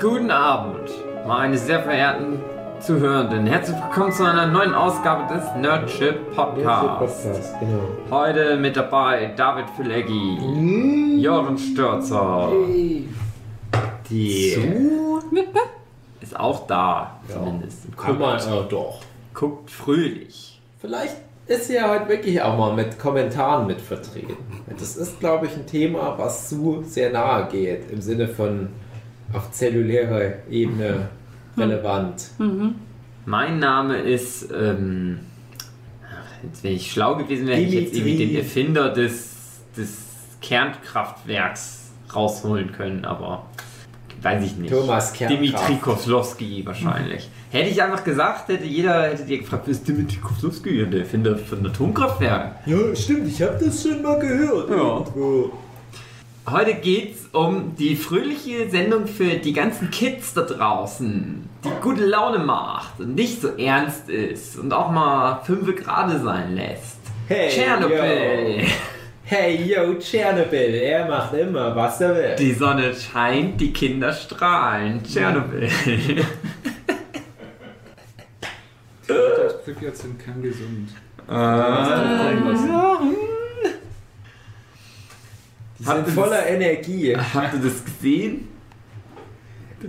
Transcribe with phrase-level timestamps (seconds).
[0.00, 0.88] Guten Abend,
[1.26, 2.38] meine sehr verehrten
[2.80, 3.46] Zuhörenden.
[3.46, 7.22] Herzlich willkommen zu einer neuen Ausgabe des Nerdship Podcasts.
[7.24, 7.82] Podcast, genau.
[8.10, 12.48] Heute mit dabei David Fileggi, Jochen Stürzer.
[14.08, 14.56] Die
[16.22, 17.94] ist auch da, zumindest.
[17.98, 19.02] Kann man äh, doch.
[19.34, 20.62] Guckt fröhlich.
[20.80, 24.38] Vielleicht ist sie ja heute wirklich auch mal mit Kommentaren mit vertreten.
[24.66, 28.70] Das ist, glaube ich, ein Thema, was zu sehr nahe geht, im Sinne von
[29.32, 31.08] auf zellulärer Ebene
[31.56, 32.30] relevant.
[33.26, 35.20] Mein Name ist, ähm,
[36.42, 39.98] jetzt wäre ich schlau gewesen, wäre ich jetzt irgendwie den Erfinder des, des
[40.40, 43.46] Kernkraftwerks rausholen können, aber
[44.22, 44.72] weiß ich nicht.
[44.72, 45.42] Thomas Kernkraft.
[45.42, 47.28] Dimitri Kozlowski wahrscheinlich.
[47.50, 50.80] Hätte ich einfach gesagt, hätte jeder hätte dir gefragt, wer ist Dimitri Kozlowski?
[50.80, 52.52] Ja, der Erfinder von Atomkraftwerken.
[52.66, 54.70] Ja, stimmt, ich habe das schon mal gehört.
[54.70, 54.76] Ja.
[54.76, 55.52] irgendwo.
[56.50, 62.38] Heute geht's um die fröhliche Sendung für die ganzen Kids da draußen, die gute Laune
[62.38, 66.98] macht und nicht so ernst ist und auch mal fünfe gerade sein lässt.
[67.28, 68.62] Hey, Tschernobyl!
[68.62, 68.66] yo.
[69.24, 72.36] Hey, yo, Tschernobyl, er macht immer, was er will.
[72.36, 75.02] Die Sonne scheint, die Kinder strahlen.
[75.04, 75.68] Tschernobyl.
[79.64, 80.88] Pripyat sind kerngesund.
[81.28, 83.39] Ah, Die Habt
[85.80, 87.16] sind voller das- Energie.
[87.16, 88.48] Habt ihr das gesehen?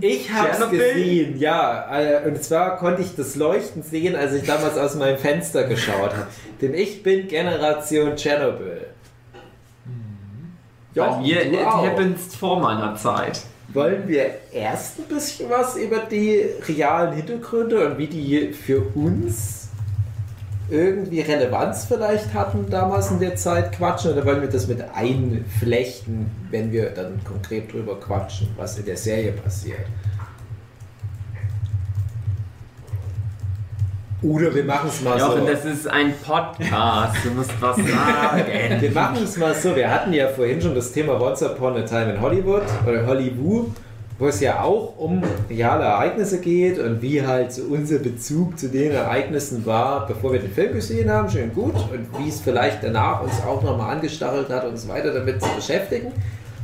[0.00, 0.78] Ich hab's Tschernobyl?
[0.94, 1.86] gesehen, ja.
[2.00, 6.12] Äh, Und zwar konnte ich das Leuchten sehen, als ich damals aus meinem Fenster geschaut
[6.14, 6.26] habe.
[6.62, 8.86] Denn ich bin Generation Tschernobyl.
[10.94, 11.86] Bei mir du it auch.
[11.86, 13.42] happens vor meiner Zeit.
[13.72, 19.61] Wollen wir erst ein bisschen was über die realen Hintergründe und wie die für uns
[20.70, 26.30] irgendwie Relevanz vielleicht hatten damals in der Zeit quatschen oder wollen wir das mit einflechten,
[26.50, 29.86] wenn wir dann konkret drüber quatschen, was in der Serie passiert?
[34.22, 35.46] Oder wir machen es mal Jochen, so.
[35.48, 37.16] das ist ein Podcast.
[37.24, 38.80] Du musst was sagen.
[38.80, 39.74] Wir machen es mal so.
[39.74, 43.72] Wir hatten ja vorhin schon das Thema Once Upon a Time in Hollywood oder Hollywood,
[44.22, 48.68] wo es ja auch um reale Ereignisse geht und wie halt so unser Bezug zu
[48.68, 51.74] den Ereignissen war, bevor wir den Film gesehen haben, schön gut.
[51.74, 56.12] Und wie es vielleicht danach uns auch nochmal angestachelt hat, uns weiter damit zu beschäftigen.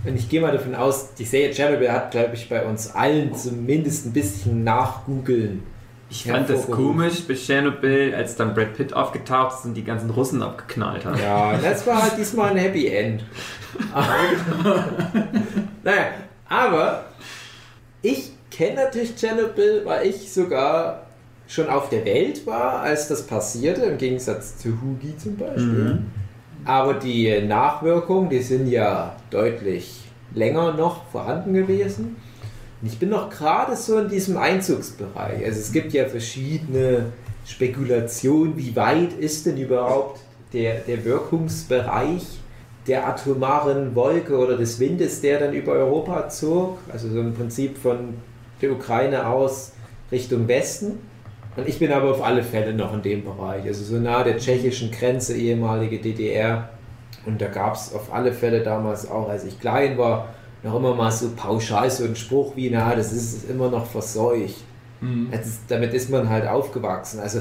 [0.07, 3.35] Und ich gehe mal davon aus, die Serie Chernobyl hat, glaube ich, bei uns allen
[3.35, 5.65] zumindest ein bisschen nachgoogeln.
[6.11, 10.11] Ich fand das komisch bei Tschernobyl, als dann Brad Pitt aufgetaucht ist und die ganzen
[10.11, 11.21] Russen abgeknallt hat.
[11.21, 13.25] Ja, das war halt diesmal ein Happy End.
[15.83, 16.07] naja,
[16.49, 17.08] aber
[18.03, 21.07] ich kenne natürlich Tschernobyl, weil ich sogar
[21.47, 25.99] schon auf der Welt war, als das passierte, im Gegensatz zu Hugi zum Beispiel.
[26.65, 30.01] Aber die Nachwirkungen, die sind ja deutlich
[30.35, 32.17] länger noch vorhanden gewesen.
[32.81, 35.45] Und ich bin noch gerade so in diesem Einzugsbereich.
[35.45, 37.07] Also es gibt ja verschiedene
[37.47, 40.21] Spekulationen, wie weit ist denn überhaupt
[40.53, 42.38] der, der Wirkungsbereich
[42.89, 46.79] der atomaren Wolke oder des Windes, der dann über Europa zog.
[46.93, 48.15] Also so im Prinzip von
[48.61, 49.73] der Ukraine aus
[50.11, 50.99] Richtung Westen.
[51.57, 54.39] Und ich bin aber auf alle Fälle noch in dem Bereich, also so nahe der
[54.39, 56.69] tschechischen Grenze, ehemalige DDR.
[57.27, 60.29] Und da gab es auf alle Fälle damals auch, als ich klein war,
[60.63, 64.63] noch immer mal so pauschal so ein Spruch wie, na, das ist immer noch verseucht.
[65.31, 67.21] Das ist, damit ist man halt aufgewachsen.
[67.21, 67.41] Also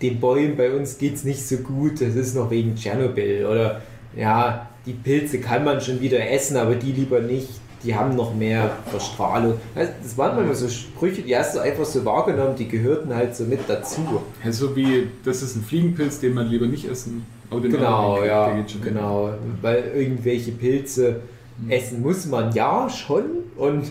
[0.00, 3.46] den Bäumen bei uns geht es nicht so gut, das ist noch wegen Tschernobyl.
[3.46, 3.80] Oder
[4.16, 7.48] ja, die Pilze kann man schon wieder essen, aber die lieber nicht.
[7.84, 9.54] Die haben noch mehr Verstrahlung.
[9.74, 13.34] Also, Das waren manchmal so Sprüche, die hast du einfach so wahrgenommen, die gehörten halt
[13.34, 14.00] so mit dazu.
[14.44, 17.26] Ja, so wie, das ist ein Fliegenpilz, den man lieber nicht essen.
[17.50, 18.82] Aber den Genau, anderen, ja, der geht schon.
[18.82, 19.30] genau.
[19.60, 21.22] Weil irgendwelche Pilze
[21.68, 23.24] essen muss man ja schon
[23.56, 23.82] und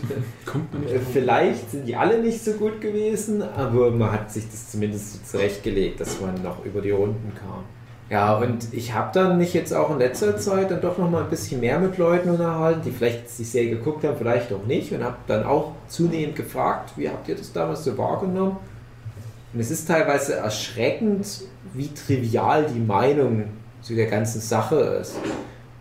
[0.90, 0.98] Äh.
[1.12, 5.36] Vielleicht sind die alle nicht so gut gewesen, aber man hat sich das zumindest so
[5.38, 7.62] zurechtgelegt, dass man noch über die Runden kam.
[8.12, 11.22] Ja, und ich habe dann mich jetzt auch in letzter Zeit dann doch noch mal
[11.22, 14.92] ein bisschen mehr mit Leuten unterhalten, die vielleicht die Serie geguckt haben, vielleicht auch nicht,
[14.92, 18.58] und habe dann auch zunehmend gefragt, wie habt ihr das damals so wahrgenommen?
[19.54, 21.26] Und es ist teilweise erschreckend,
[21.72, 23.44] wie trivial die Meinung
[23.80, 25.16] zu der ganzen Sache ist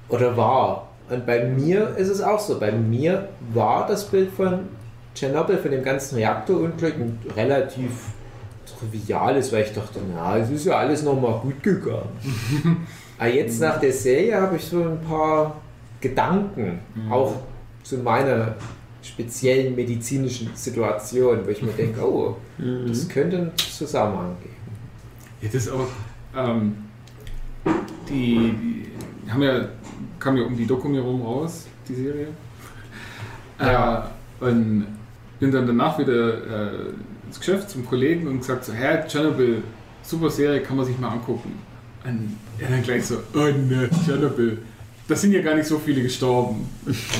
[0.08, 0.88] oder war.
[1.10, 2.58] Und bei mir ist es auch so.
[2.62, 4.70] Bei mir war das Bild von
[5.16, 7.92] Tschernobyl, von dem ganzen Reaktorunglück, ein relativ
[8.82, 12.10] triviales, weil ich dachte, na, es ist ja alles nochmal gut gegangen.
[13.18, 15.62] Aber jetzt nach der Serie habe ich so ein paar
[16.00, 16.80] Gedanken,
[17.10, 17.36] auch
[17.84, 18.56] zu meiner
[19.02, 22.38] speziellen medizinischen Situation, wo ich mir denke, oh,
[22.88, 24.56] das könnte einen Zusammenhang geben.
[25.42, 25.88] Ja, das ist auch.
[26.36, 26.76] Ähm,
[28.08, 28.86] die,
[29.26, 29.68] die haben ja,
[30.20, 32.28] kam ja um die Doku herum raus, die Serie.
[33.60, 34.12] Ja.
[34.40, 34.86] Äh, und
[35.40, 36.94] bin dann danach wieder äh,
[37.32, 39.64] ins Geschäft zum Kollegen und gesagt so, Herr Chernobyl,
[40.04, 41.58] super Serie, kann man sich mal angucken.
[42.04, 44.58] Und er dann gleich so, oh ne, Chernobyl,
[45.08, 46.68] da sind ja gar nicht so viele gestorben.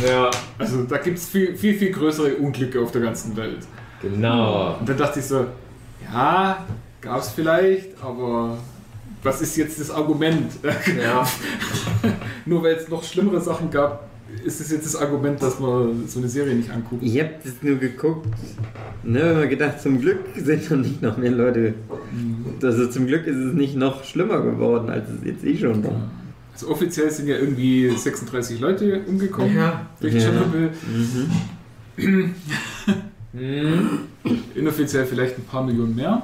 [0.06, 3.60] Ja, Also da gibt es viel, viel, viel größere Unglücke auf der ganzen Welt.
[4.02, 4.76] genau.
[4.80, 5.46] Und dann dachte ich so,
[6.12, 6.66] ja,
[7.00, 8.58] gab es vielleicht, aber
[9.24, 10.52] was ist jetzt das Argument?
[11.02, 11.26] Ja.
[12.46, 14.10] Nur weil es noch schlimmere Sachen gab,
[14.46, 17.04] ist es jetzt das Argument, dass man so eine Serie nicht anguckt.
[17.04, 18.28] Ich hab das nur geguckt,
[19.04, 21.74] ne, hab mir gedacht, zum Glück sind noch nicht noch mehr Leute.
[22.62, 26.10] Also zum Glück ist es nicht noch schlimmer geworden, als es jetzt eh schon war.
[26.54, 29.86] Also offiziell sind ja irgendwie 36 Leute umgekommen Ja.
[30.00, 30.20] durch Ja.
[30.20, 30.70] Tschernobyl.
[31.98, 32.34] Mhm.
[33.34, 34.00] Hm.
[34.56, 36.22] Inoffiziell vielleicht ein paar Millionen mehr.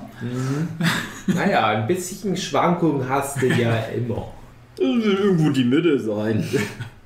[1.28, 4.28] Naja, ein bisschen Schwankungen hast du ja immer.
[4.76, 6.44] Das wird irgendwo die Mitte sein.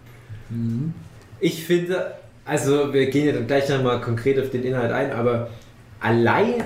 [1.39, 2.15] Ich finde,
[2.45, 5.49] also wir gehen ja dann gleich nochmal konkret auf den Inhalt ein, aber
[5.99, 6.63] allein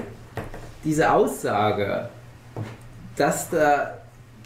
[0.83, 2.09] diese Aussage,
[3.15, 3.99] dass da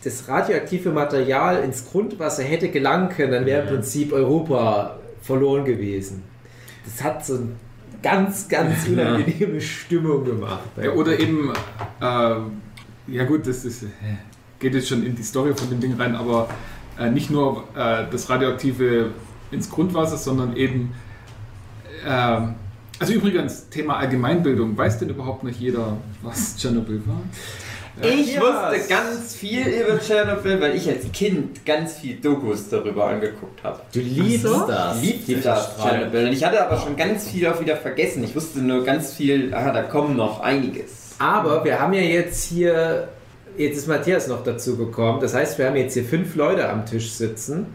[0.04, 6.24] das radioaktive Material ins Grundwasser hätte gelangen können, dann wäre im Prinzip Europa verloren gewesen.
[6.86, 7.50] Das hat so eine
[8.02, 10.70] ganz, ganz unangenehme Stimmung gemacht.
[10.82, 11.52] Ja, oder eben,
[12.02, 12.36] äh,
[13.08, 13.88] ja gut, das ist, äh,
[14.60, 16.50] geht jetzt schon in die Story von dem Ding rein, aber
[16.98, 19.12] äh, nicht nur äh, das Radioaktive
[19.52, 20.94] ins Grundwasser, sondern eben,
[22.06, 22.42] äh,
[23.00, 27.22] also übrigens, Thema Allgemeinbildung, weiß denn überhaupt nicht jeder, was Tschernobyl war?
[28.02, 32.70] Ich Ja, wusste es- ganz viel über Tschernobyl, weil ich als Kind ganz viel Dokus
[32.70, 33.82] darüber angeguckt habe.
[33.94, 34.66] Du liebst so?
[34.68, 35.02] das.
[35.02, 35.76] Liebte die das.
[35.78, 36.28] Tschernobyl.
[36.28, 38.24] Und ich hatte aber schon ganz viel auch wieder vergessen.
[38.24, 41.16] Ich wusste nur ganz viel, ah, da kommen noch einiges.
[41.20, 43.10] Aber wir haben ja jetzt hier,
[43.58, 45.20] jetzt ist Matthias noch dazu gekommen.
[45.20, 47.66] Das heißt, wir haben jetzt hier fünf Leute am Tisch sitzen.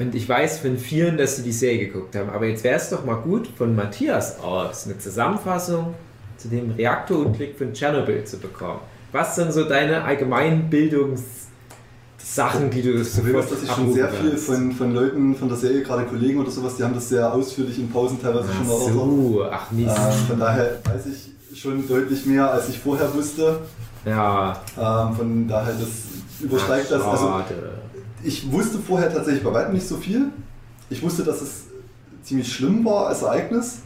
[0.00, 2.30] Und ich weiß von vielen, dass sie die Serie geguckt haben.
[2.30, 5.92] Aber jetzt wäre es doch mal gut, von Matthias aus eine Zusammenfassung
[6.38, 8.80] zu dem Reaktorunglück von Tschernobyl zu bekommen.
[9.12, 14.38] Was sind so deine Allgemeinbildungssachen, die du Das sofort ist, dass ich schon sehr viel
[14.38, 17.78] von, von Leuten von der Serie, gerade Kollegen oder sowas, die haben das sehr ausführlich
[17.78, 19.98] in Pausen teilweise schon mal Ach so, ach Mist.
[19.98, 23.58] Ähm, von daher weiß ich schon deutlich mehr, als ich vorher wusste.
[24.06, 25.88] ja, Ähm, von daher, das
[26.40, 27.02] übersteigt das.
[27.02, 27.42] Also.
[28.22, 30.26] Ich wusste vorher tatsächlich bei weitem nicht so viel.
[30.88, 31.64] Ich wusste, dass es
[32.22, 33.82] ziemlich schlimm war als Ereignis.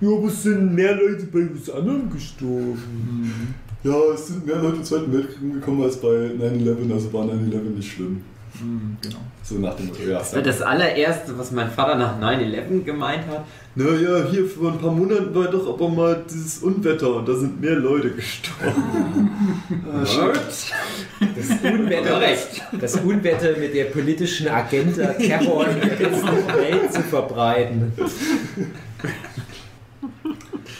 [0.00, 3.54] Ja, aber es sind mehr Leute bei was anderem gestorben.
[3.82, 7.60] Ja, es sind mehr Leute im Zweiten Weltkrieg umgekommen als bei 9-11, also war 9-11
[7.76, 8.22] nicht schlimm.
[8.60, 9.18] Hm, genau.
[9.42, 10.18] So nach dem Motto, ja.
[10.18, 13.44] Das war das allererste, was mein Vater nach 9-11 gemeint hat.
[13.74, 17.60] Naja, hier vor ein paar Monaten war doch aber mal dieses Unwetter und da sind
[17.60, 19.30] mehr Leute gestorben.
[20.04, 20.74] Shit.
[21.20, 22.62] Das Unwetter, recht.
[22.80, 27.92] das Unwetter mit der politischen Agenda, Terror in der ganzen Welt zu verbreiten.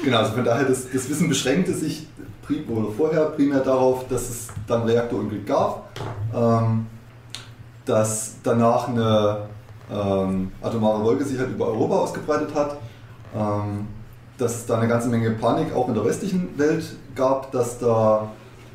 [0.04, 2.06] Genau, also von daher, das, das Wissen beschränkte sich
[2.42, 5.90] prim- oder vorher primär darauf, dass es dann Reaktorunglück gab,
[6.34, 6.86] ähm,
[7.88, 9.38] dass danach eine
[9.90, 12.76] ähm, atomare Wolke sich halt über Europa ausgebreitet hat,
[13.34, 13.86] ähm,
[14.36, 18.28] dass es da eine ganze Menge Panik auch in der westlichen Welt gab, dass da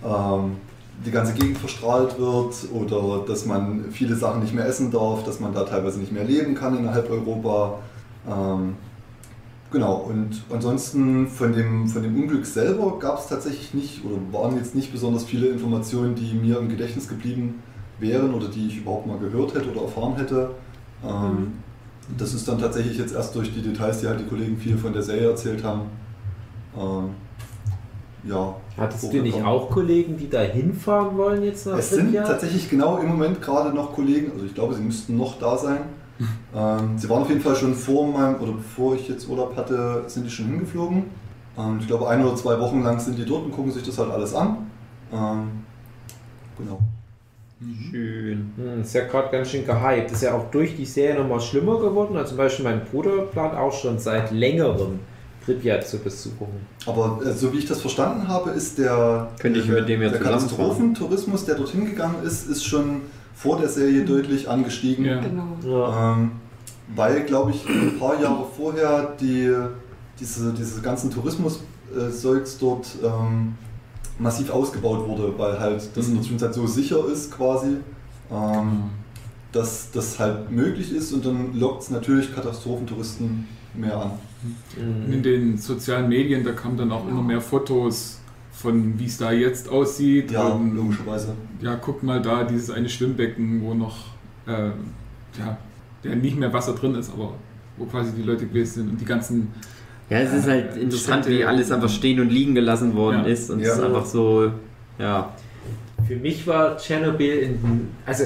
[0.04, 0.57] ähm,
[1.06, 5.39] die ganze Gegend verstrahlt wird oder dass man viele Sachen nicht mehr essen darf, dass
[5.39, 7.80] man da teilweise nicht mehr leben kann innerhalb Europa.
[8.27, 8.75] Ähm,
[9.72, 14.55] Genau, und ansonsten von dem, von dem Unglück selber gab es tatsächlich nicht oder waren
[14.55, 17.63] jetzt nicht besonders viele Informationen, die mir im Gedächtnis geblieben
[18.00, 20.52] wären oder die ich überhaupt mal gehört hätte oder erfahren hätte.
[21.06, 21.54] Ähm,
[22.18, 24.92] Das ist dann tatsächlich jetzt erst durch die Details, die halt die Kollegen viel von
[24.94, 25.82] der Serie erzählt haben.
[26.78, 27.10] Ähm,
[28.26, 28.56] ja.
[28.78, 32.28] Hattest du nicht auch Kollegen, die da hinfahren wollen jetzt nach Es sind Pripyat?
[32.28, 35.80] tatsächlich genau im Moment gerade noch Kollegen, also ich glaube, sie müssten noch da sein.
[36.56, 40.04] ähm, sie waren auf jeden Fall schon vor meinem, oder bevor ich jetzt Urlaub hatte,
[40.08, 41.04] sind die schon hingeflogen.
[41.58, 43.98] Ähm, ich glaube, ein oder zwei Wochen lang sind die dort und gucken sich das
[43.98, 44.58] halt alles an.
[45.12, 45.50] Ähm,
[46.58, 46.80] genau.
[47.89, 48.53] Schön.
[48.58, 50.12] Hm, ist ja gerade ganz schön gehypt.
[50.12, 52.17] Ist ja auch durch die Serie nochmal schlimmer geworden.
[52.17, 55.00] Also zum Beispiel mein Bruder plant auch schon seit längerem
[55.46, 56.65] Pripyat zu besuchen.
[56.86, 60.01] Aber äh, so wie ich das verstanden habe, ist der, Könnte ich der, mit dem
[60.01, 60.20] ja der.
[60.20, 63.01] Katastrophentourismus, der dorthin gegangen ist, ist schon
[63.36, 65.05] vor der Serie deutlich angestiegen.
[65.05, 65.20] Ja.
[65.20, 65.58] Genau.
[65.65, 66.13] Ja.
[66.13, 66.32] Ähm,
[66.96, 69.53] weil, glaube ich, ein paar Jahre vorher die,
[70.20, 73.55] diese, diese ganzen Tourismus-Zeugs dort ähm,
[74.20, 77.77] massiv ausgebaut wurde, weil halt das in der Zwischenzeit so sicher ist quasi,
[78.32, 78.84] ähm,
[79.51, 84.12] dass das halt möglich ist und dann lockt es natürlich Katastrophentouristen mehr an.
[84.75, 85.13] Mhm.
[85.13, 88.20] in den sozialen Medien, da kamen dann auch immer mehr Fotos
[88.51, 90.32] von wie es da jetzt aussieht.
[90.32, 91.34] Ja, und, logischerweise.
[91.62, 93.98] ja, guck mal da, dieses eine Schwimmbecken, wo noch
[94.46, 94.70] äh,
[95.39, 95.58] ja,
[96.03, 97.34] ja, nicht mehr Wasser drin ist, aber
[97.77, 99.48] wo quasi die Leute gewesen sind und die ganzen
[100.13, 103.32] Ja, es ist halt interessant, wie alles einfach stehen und liegen gelassen worden Ja.
[103.32, 104.51] ist und es ist einfach so,
[105.00, 105.34] ja.
[106.08, 107.88] Für mich war Tschernobyl in.
[108.05, 108.25] Also,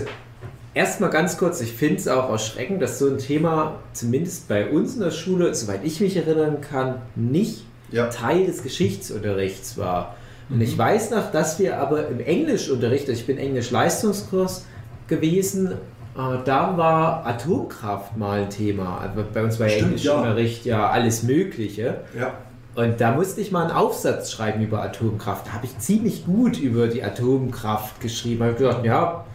[0.73, 4.95] erstmal ganz kurz, ich finde es auch erschreckend, dass so ein Thema, zumindest bei uns
[4.95, 8.07] in der Schule, soweit ich mich erinnern kann, nicht Ja.
[8.07, 10.15] Teil des Geschichtsunterrichts war.
[10.49, 14.65] Und ich weiß noch, dass wir aber im Englischunterricht, also ich bin Englisch-Leistungskurs
[15.07, 15.71] gewesen,
[16.17, 18.99] da war Atomkraft mal ein Thema.
[18.99, 20.89] Also bei uns war ja Englischunterricht ja.
[20.89, 22.01] alles Mögliche.
[22.17, 22.33] Ja.
[22.75, 25.47] Und da musste ich mal einen Aufsatz schreiben über Atomkraft.
[25.47, 28.43] Da habe ich ziemlich gut über die Atomkraft geschrieben.
[28.43, 29.25] Habe gedacht, ja,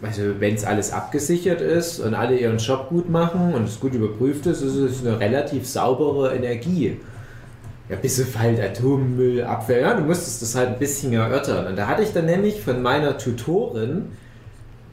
[0.00, 3.94] also wenn es alles abgesichert ist und alle ihren Job gut machen und es gut
[3.94, 7.00] überprüft ist, ist es eine relativ saubere Energie.
[7.88, 9.80] Ja, bis auf halt Atommüll, Abfall.
[9.80, 11.66] Ja, du musstest das halt ein bisschen erörtern.
[11.66, 14.12] Und da hatte ich dann nämlich von meiner Tutorin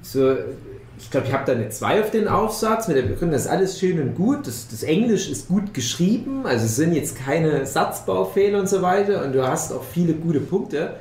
[0.01, 0.35] so,
[0.97, 3.51] ich glaube, ich habe da eine 2 auf den Aufsatz mit der Begründung, das ist
[3.51, 4.47] alles schön und gut.
[4.47, 9.23] Das, das Englisch ist gut geschrieben, also es sind jetzt keine Satzbaufehler und so weiter
[9.23, 10.95] und du hast auch viele gute Punkte.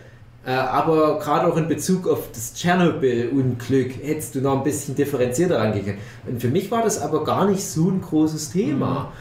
[0.47, 5.59] Äh, aber gerade auch in Bezug auf das Tschernobyl-Unglück hättest du noch ein bisschen differenzierter
[5.59, 5.99] rangehen können.
[6.27, 9.13] Und für mich war das aber gar nicht so ein großes Thema.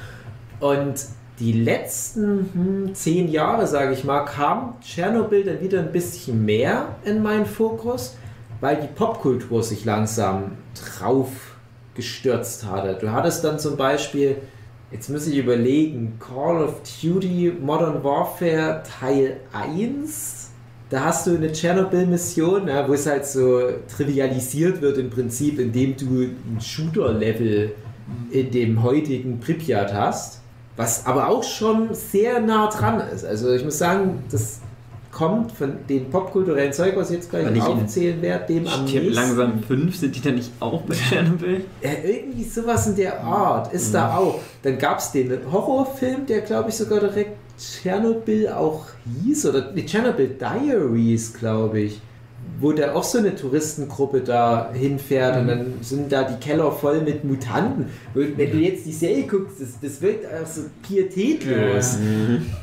[0.60, 0.96] Und
[1.39, 6.96] die letzten hm, zehn Jahre, sage ich mal, kam Tschernobyl dann wieder ein bisschen mehr
[7.06, 8.18] in meinen Fokus,
[8.63, 11.27] weil die Popkultur sich langsam drauf
[11.96, 12.98] gestürzt hatte.
[12.98, 14.38] Du hattest dann zum Beispiel,
[14.89, 20.51] jetzt muss ich überlegen, Call of Duty Modern Warfare Teil 1.
[20.89, 23.63] Da hast du eine Tschernobyl-Mission, ja, wo es halt so
[23.98, 27.75] trivialisiert wird im Prinzip, indem du ein Shooter-Level
[28.32, 30.39] in dem heutigen Pripyat hast,
[30.77, 33.25] was aber auch schon sehr nah dran ist.
[33.25, 34.62] Also ich muss sagen, das
[35.13, 39.13] kommt von den popkulturellen Zeug, was ich jetzt gleich ich aufzählen werde, dem am nächsten.
[39.13, 41.65] langsam fünf, sind die da nicht auch bei Tschernobyl?
[41.82, 44.39] Ja, irgendwie sowas in der Art ist da auch.
[44.63, 48.88] Dann gab es den Horrorfilm, der glaube ich sogar direkt Tschernobyl auch
[49.24, 52.01] hieß, oder die Tschernobyl Diaries, glaube ich,
[52.59, 57.01] wo da auch so eine Touristengruppe da hinfährt und dann sind da die Keller voll
[57.01, 57.88] mit Mutanten.
[58.15, 61.97] Und wenn du jetzt die Serie guckst, das, das wirkt auch so pietätlos.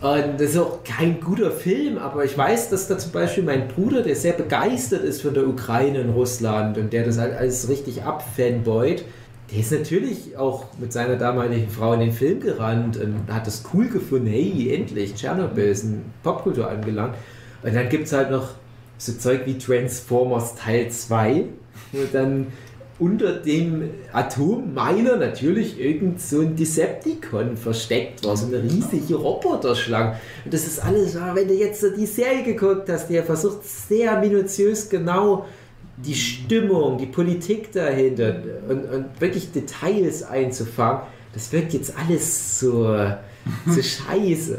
[0.00, 3.68] Und das ist auch kein guter Film, aber ich weiß, dass da zum Beispiel mein
[3.68, 7.68] Bruder, der sehr begeistert ist von der Ukraine und Russland und der das halt alles
[7.68, 9.04] richtig abfanboyt,
[9.50, 13.64] der ist natürlich auch mit seiner damaligen Frau in den Film gerannt und hat das
[13.74, 14.28] cool gefunden.
[14.28, 17.16] Hey, endlich, Tschernobyl ist ein Popkultur angelangt.
[17.62, 18.50] Und dann gibt es halt noch
[19.00, 21.44] so Zeug wie Transformers Teil 2,
[21.92, 22.48] wo dann
[22.98, 30.20] unter dem Atomminer natürlich irgend so ein Decepticon versteckt war, so eine riesige Roboterschlange.
[30.44, 33.64] Und das ist alles, ah, wenn du jetzt so die Serie geguckt hast, der versucht
[33.64, 35.46] sehr minutiös genau
[35.96, 38.36] die Stimmung, die Politik dahinter
[38.68, 41.02] und, und wirklich Details einzufangen.
[41.32, 42.82] Das wirkt jetzt alles so,
[43.66, 44.58] so scheiße.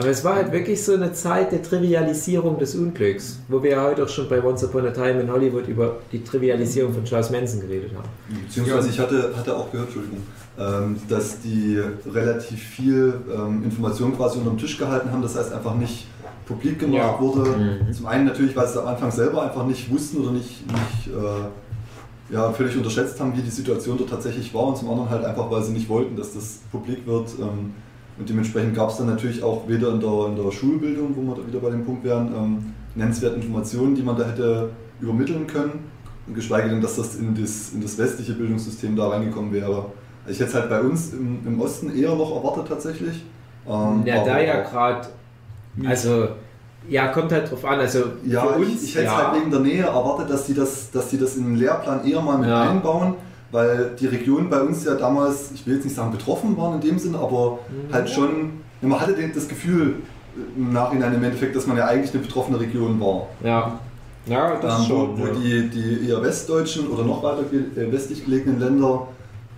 [0.00, 3.84] Aber es war halt wirklich so eine Zeit der Trivialisierung des Unglücks, wo wir ja
[3.84, 7.30] heute auch schon bei Once Upon a Time in Hollywood über die Trivialisierung von Charles
[7.30, 8.08] Manson geredet haben.
[8.46, 10.22] Beziehungsweise ich hatte, hatte auch gehört, Entschuldigung,
[10.58, 11.78] ähm, dass die
[12.10, 16.06] relativ viel ähm, Information quasi unterm Tisch gehalten haben, das heißt einfach nicht
[16.46, 17.20] publik gemacht Ja.
[17.20, 17.50] wurde.
[17.50, 17.92] Mhm.
[17.92, 22.32] Zum einen natürlich, weil sie am Anfang selber einfach nicht wussten oder nicht, nicht äh,
[22.34, 25.50] ja, völlig unterschätzt haben, wie die Situation dort tatsächlich war und zum anderen halt einfach,
[25.50, 27.28] weil sie nicht wollten, dass das publik wird.
[27.38, 27.74] Ähm,
[28.20, 31.36] und dementsprechend gab es dann natürlich auch weder in der, in der Schulbildung, wo wir
[31.40, 34.68] da wieder bei dem Punkt wären, ähm, nennenswerte Informationen, die man da hätte
[35.00, 35.88] übermitteln können.
[36.26, 39.86] Und geschweige denn, dass das in das, in das westliche Bildungssystem da reingekommen wäre.
[40.26, 43.24] Also ich hätte es halt bei uns im, im Osten eher noch erwartet tatsächlich.
[43.66, 45.08] Ähm, Ja, da ja gerade,
[45.86, 46.28] also,
[46.88, 47.80] ja, kommt halt drauf an.
[47.80, 49.30] Also Ja, für ich, uns, ich hätte ja.
[49.32, 52.20] halt wegen der Nähe erwartet, dass die das, dass die das in den Lehrplan eher
[52.20, 52.70] mal mit Ja.
[52.70, 53.14] einbauen,
[53.52, 56.80] weil die Regionen bei uns ja damals, ich will jetzt nicht sagen betroffen waren in
[56.80, 57.92] dem Sinn, aber Mhm.
[57.92, 59.96] halt schon, man hatte das Gefühl
[60.36, 63.26] äh, im Nachhinein im Endeffekt, dass man ja eigentlich eine betroffene Region war.
[63.42, 63.78] Ja,
[64.26, 65.18] ja das Ähm, schon.
[65.18, 65.32] wo wo ja.
[65.34, 69.08] die, die eher westdeutschen oder noch weiter äh, westlich gelegenen Länder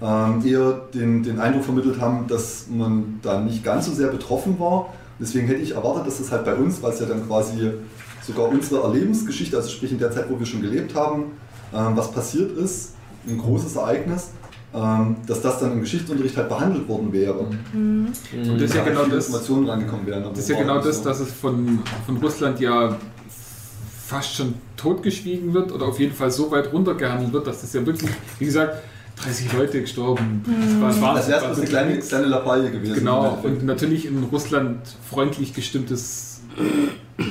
[0.01, 4.59] ähm, eher den, den Eindruck vermittelt haben, dass man da nicht ganz so sehr betroffen
[4.59, 4.87] war.
[5.21, 7.71] Deswegen hätte ich erwartet, dass das halt bei uns, weil es ja dann quasi
[8.27, 11.25] sogar unsere Erlebensgeschichte, also sprich in der Zeit, wo wir schon gelebt haben,
[11.75, 12.95] ähm, was passiert ist,
[13.27, 14.31] ein großes Ereignis,
[14.75, 17.39] ähm, dass das dann im Geschichtsunterricht halt behandelt worden wäre.
[17.39, 20.25] Und das ist ja genau das, Informationen rangekommen wären.
[20.25, 21.05] das ist ja genau das, so.
[21.05, 22.97] dass es von, von Russland ja
[24.07, 27.85] fast schon totgeschwiegen wird oder auf jeden Fall so weit runtergehandelt wird, dass das ja
[27.87, 28.77] wirklich, wie gesagt,
[29.23, 30.43] 30 Leute gestorben.
[30.45, 32.95] Das war, das war, Das wäre eine kleine, kleine Lappalie gewesen.
[32.95, 36.41] Genau, und natürlich in Russland freundlich gestimmtes,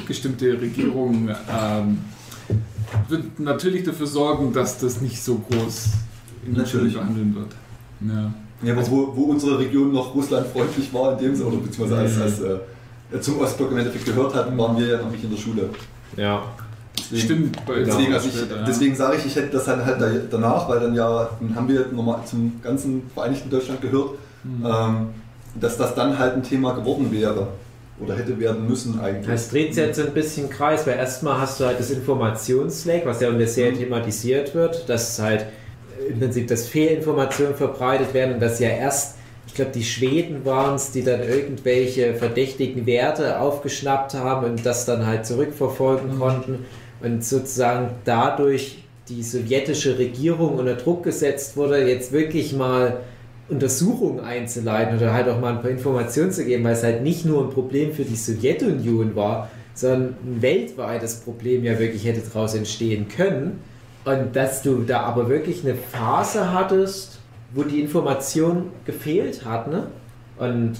[0.07, 1.99] gestimmte Regierung ähm,
[3.09, 5.85] wird natürlich dafür sorgen, dass das nicht so groß
[6.45, 6.93] in Natürlich.
[6.93, 7.51] behandeln wird.
[8.01, 8.33] Ja.
[8.63, 12.21] Ja, aber wo, wo unsere Region noch russlandfreundlich war, in dem Sinne, oder beziehungsweise als,
[12.21, 15.37] als äh, zum Ostblock im Endeffekt gehört hatten, waren wir ja noch nicht in der
[15.37, 15.69] Schule.
[16.15, 16.43] Ja.
[16.97, 19.99] Deswegen, Stimmt, bei Deswegen, also ich, später, deswegen sage ich, ich hätte das dann halt
[19.99, 24.11] da, danach, weil dann ja, dann haben wir normal zum ganzen Vereinigten Deutschland gehört,
[24.43, 24.65] Mhm.
[24.65, 25.07] ähm,
[25.59, 27.47] dass das dann halt ein Thema geworden wäre.
[28.03, 29.33] Oder hätte werden müssen eigentlich.
[29.33, 33.21] Es dreht sich jetzt ein bisschen Kreis, weil erstmal hast du halt das Informationsleck, was
[33.21, 35.45] ja in der Serie thematisiert wird, dass halt
[36.09, 40.75] im Prinzip das Fehlinformationen verbreitet werden und dass ja erst, ich glaube, die Schweden waren
[40.75, 46.65] es, die dann irgendwelche verdächtigen Werte aufgeschnappt haben und das dann halt zurückverfolgen konnten
[47.01, 53.01] und sozusagen dadurch die sowjetische Regierung unter Druck gesetzt wurde, jetzt wirklich mal
[53.51, 57.25] Untersuchungen einzuleiten oder halt auch mal ein paar Informationen zu geben, weil es halt nicht
[57.25, 62.55] nur ein Problem für die Sowjetunion war, sondern ein weltweites Problem ja wirklich hätte daraus
[62.55, 63.61] entstehen können.
[64.05, 67.19] Und dass du da aber wirklich eine Phase hattest,
[67.53, 69.87] wo die Information gefehlt hat, ne?
[70.39, 70.73] Und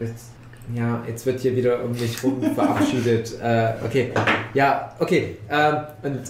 [0.00, 0.30] jetzt,
[0.74, 3.34] ja, jetzt wird hier wieder um mich rum verabschiedet.
[3.42, 4.10] Äh, okay,
[4.54, 5.36] ja, okay.
[5.50, 6.20] Ähm, und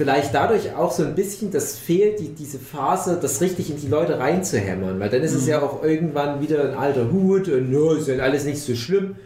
[0.00, 3.88] vielleicht dadurch auch so ein bisschen das fehlt, die, diese Phase, das richtig in die
[3.88, 7.92] Leute reinzuhämmern, weil dann ist es ja auch irgendwann wieder ein alter Hut und no,
[7.92, 9.16] ist ja alles nicht so schlimm,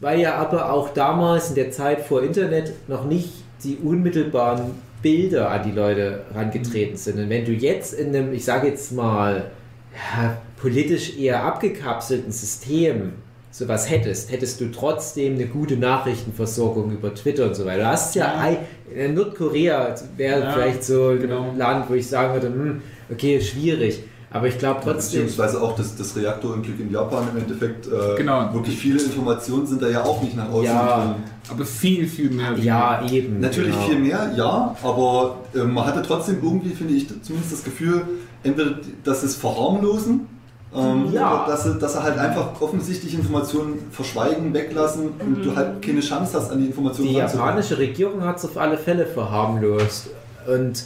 [0.00, 3.30] weil ja aber auch damals in der Zeit vor Internet noch nicht
[3.64, 4.62] die unmittelbaren
[5.02, 7.18] Bilder an die Leute rangetreten sind.
[7.18, 9.50] Und wenn du jetzt in einem, ich sage jetzt mal,
[9.92, 13.14] ja, politisch eher abgekapselten System
[13.50, 17.80] sowas hättest, hättest du trotzdem eine gute Nachrichtenversorgung über Twitter und so weiter.
[17.80, 18.56] Du hast ja, ein-
[18.94, 21.52] in Nordkorea wäre Ja, vielleicht so ein genau.
[21.56, 24.02] Land, wo ich sagen würde, hm, okay, schwierig.
[24.34, 27.86] Aber ich glaube trotzdem, Beziehungsweise auch das, das Reaktorunglück in Japan im Endeffekt.
[27.86, 28.52] Äh, Genau.
[28.54, 30.86] Wirklich viele Informationen sind da ja auch nicht nach außen Ja.
[30.86, 31.14] gekommen.
[31.50, 32.54] Aber viel, viel mehr.
[32.58, 33.40] ja, eben.
[33.40, 33.86] Natürlich genau.
[33.88, 38.02] viel mehr, ja, aber äh, man hatte trotzdem irgendwie, finde ich, zumindest das Gefühl,
[38.42, 40.26] entweder, dass es verharmlosen,
[40.74, 41.44] ähm, Ja.
[41.46, 46.38] dass sie, dass sie halt einfach offensichtlich Informationen verschweigen, weglassen und du halt keine Chance
[46.38, 50.10] hast, an die Informationen Die japanische Regierung hat es auf alle Fälle verharmlost.
[50.46, 50.84] Und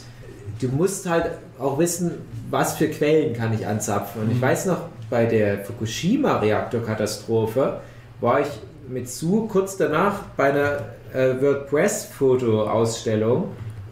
[0.61, 2.11] du musst halt auch wissen,
[2.49, 4.21] was für Quellen kann ich anzapfen.
[4.23, 4.77] Und ich weiß noch,
[5.09, 7.79] bei der Fukushima-Reaktorkatastrophe
[8.21, 8.47] war ich
[8.89, 10.79] mit Sue kurz danach bei einer
[11.13, 13.45] äh, WordPress-Foto-Ausstellung.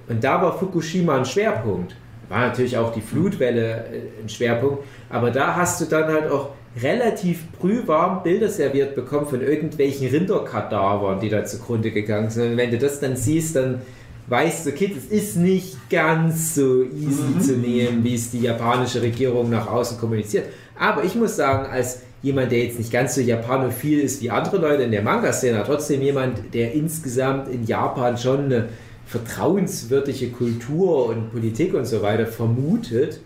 [0.07, 1.95] Und da war Fukushima ein Schwerpunkt.
[2.29, 4.83] War natürlich auch die Flutwelle äh, ein Schwerpunkt.
[5.09, 6.49] Aber da hast du dann halt auch
[6.81, 12.51] relativ brühwarm Bilder serviert bekommen von irgendwelchen Rinderkadavern, die da zugrunde gegangen sind.
[12.51, 13.81] Und wenn du das dann siehst, dann
[14.27, 19.01] weißt du, okay, das ist nicht ganz so easy zu nehmen, wie es die japanische
[19.01, 20.47] Regierung nach außen kommuniziert.
[20.77, 24.57] Aber ich muss sagen, als jemand, der jetzt nicht ganz so japanophil ist wie andere
[24.57, 28.69] Leute in der Manga-Szene, trotzdem jemand, der insgesamt in Japan schon eine
[29.05, 33.19] vertrauenswürdige Kultur und Politik und so weiter vermutet,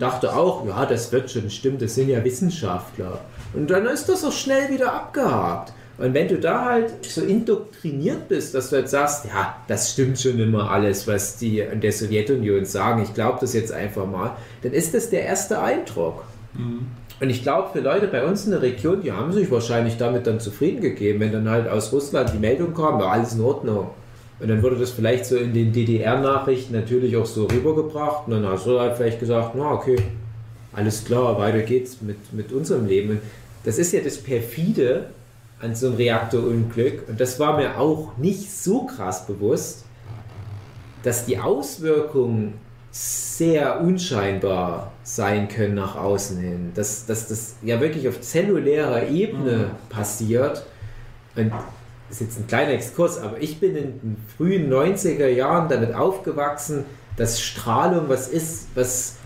[0.00, 3.20] dachte auch, ja, das wird schon stimmen, das sind ja Wissenschaftler.
[3.54, 5.72] Und dann ist das auch schnell wieder abgehakt.
[5.98, 10.20] Und wenn du da halt so indoktriniert bist, dass du jetzt sagst, ja, das stimmt
[10.20, 14.36] schon immer alles, was die in der Sowjetunion sagen, ich glaube das jetzt einfach mal,
[14.62, 16.24] dann ist das der erste Eindruck.
[17.20, 20.26] Und ich glaube, für Leute bei uns in der Region, die haben sich wahrscheinlich damit
[20.26, 23.90] dann zufrieden gegeben, wenn dann halt aus Russland die Meldung kam, ja, alles in Ordnung.
[24.38, 28.46] Und dann wurde das vielleicht so in den DDR-Nachrichten natürlich auch so rübergebracht und dann
[28.46, 29.96] hast du halt vielleicht gesagt, na okay,
[30.74, 33.10] alles klar, weiter geht's mit, mit unserem Leben.
[33.10, 33.20] Und
[33.64, 35.06] das ist ja das perfide
[35.60, 39.86] an so einem Reaktorunglück und das war mir auch nicht so krass bewusst,
[41.02, 42.54] dass die Auswirkungen
[42.90, 46.72] sehr unscheinbar sein können nach außen hin.
[46.74, 50.64] Dass, dass das ja wirklich auf zellulärer Ebene passiert.
[51.36, 51.52] Und
[52.10, 56.84] ist jetzt ein kleiner Exkurs, aber ich bin in den frühen 90er Jahren damit aufgewachsen,
[57.16, 59.16] dass Strahlung was ist, was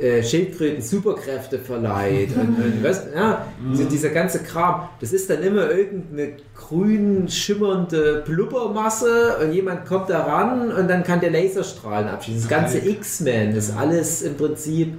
[0.00, 2.36] äh, Schildkröten Superkräfte verleiht.
[2.36, 8.22] Und, und was, ja, so dieser ganze Kram, das ist dann immer irgendeine grün schimmernde
[8.24, 12.42] Blubbermasse und jemand kommt da ran und dann kann der Laserstrahlen abschießen.
[12.42, 14.98] Das ganze X-Men ist alles im Prinzip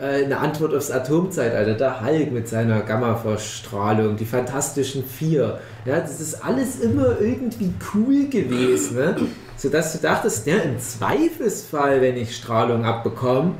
[0.00, 1.74] eine Antwort aufs Atomzeitalter.
[1.74, 5.60] Der Hulk mit seiner Gamma-Verstrahlung, die Fantastischen Vier.
[5.84, 8.96] Ja, das ist alles immer irgendwie cool gewesen.
[8.96, 9.16] Ne?
[9.56, 13.54] Sodass du dachtest, ja, im Zweifelsfall, wenn ich Strahlung abbekomme,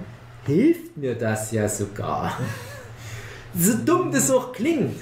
[0.46, 2.38] hilft mir das ja sogar.
[3.56, 5.00] So dumm das auch klingt.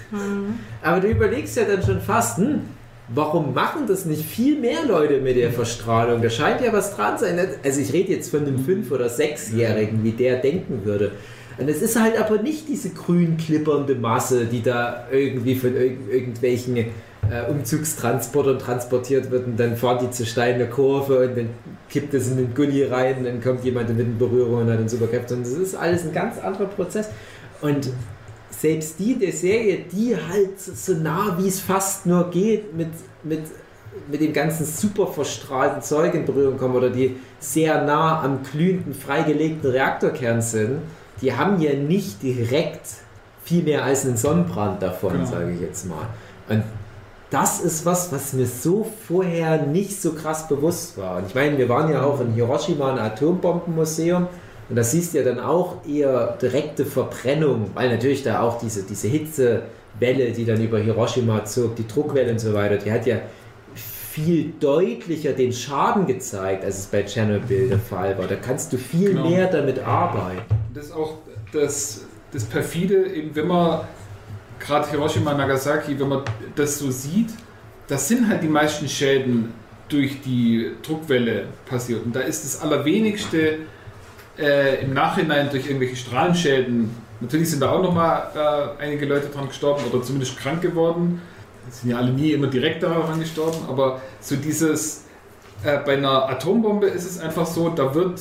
[0.80, 2.60] Aber du überlegst ja dann schon fast, hm,
[3.08, 6.22] warum machen das nicht viel mehr Leute mit der Verstrahlung?
[6.22, 7.38] Da scheint ja was dran zu sein.
[7.64, 11.12] Also ich rede jetzt von einem Fünf- oder Sechsjährigen, wie der denken würde.
[11.58, 15.96] Und es ist halt aber nicht diese grün klippernde Masse, die da irgendwie von irg
[16.10, 21.50] irgendwelchen äh, Umzugstransportern transportiert wird und dann fahren die zur steilen Kurve und dann
[21.88, 24.78] kippt es in den Gully rein und dann kommt jemand mit in Berührung und hat
[24.78, 25.34] einen Superkräfte.
[25.34, 27.08] Und das ist alles ein ganz anderer Prozess.
[27.62, 27.88] Und
[28.60, 32.88] selbst die der Serie, die halt so nah wie es fast nur geht mit,
[33.22, 33.42] mit,
[34.10, 38.94] mit dem ganzen super verstrahlten Zeug in Berührung kommen oder die sehr nah am glühenden,
[38.94, 40.80] freigelegten Reaktorkern sind,
[41.20, 42.86] die haben ja nicht direkt
[43.44, 45.26] viel mehr als einen Sonnenbrand davon, Genau.
[45.26, 46.06] sage ich jetzt mal.
[46.48, 46.64] Und
[47.30, 51.18] das ist was, was mir so vorher nicht so krass bewusst war.
[51.18, 54.28] Und ich meine, wir waren ja auch in Hiroshima, ein Atombombenmuseum.
[54.68, 58.82] Und da siehst du ja dann auch eher direkte Verbrennung, weil natürlich da auch diese,
[58.82, 63.16] diese Hitzewelle, die dann über Hiroshima zog, die Druckwelle und so weiter, die hat ja
[63.74, 68.26] viel deutlicher den Schaden gezeigt, als es bei Tschernobyl der Fall war.
[68.26, 69.28] Da kannst du viel Genau.
[69.28, 70.40] mehr damit arbeiten.
[70.74, 71.18] Das ist auch
[71.52, 73.82] das, das perfide, eben wenn man
[74.58, 76.22] gerade Hiroshima, Nagasaki, wenn man
[76.56, 77.28] das so sieht,
[77.88, 79.52] das sind halt die meisten Schäden
[79.88, 82.04] durch die Druckwelle passiert.
[82.04, 83.58] Und da ist das Allerwenigste
[84.38, 86.90] äh, im Nachhinein durch irgendwelche Strahlenschäden.
[87.20, 91.22] Natürlich sind da auch nochmal äh, einige Leute dran gestorben oder zumindest krank geworden.
[91.70, 95.04] Sind ja alle nie immer direkt daran gestorben, aber so dieses,
[95.64, 98.20] äh, bei einer Atombombe ist es einfach so, da wird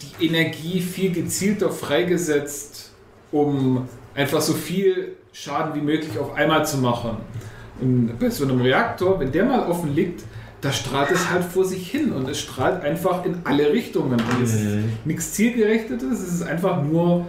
[0.00, 2.92] die Energie viel gezielter freigesetzt,
[3.32, 7.16] um einfach so viel Schaden wie möglich auf einmal zu machen.
[7.80, 10.22] Und bei so einem Reaktor, wenn der mal offen liegt,
[10.64, 14.12] da strahlt es halt vor sich hin und es strahlt einfach in alle Richtungen.
[14.18, 14.66] Und es ist
[15.04, 17.26] nichts zielgerichtetes, es ist einfach nur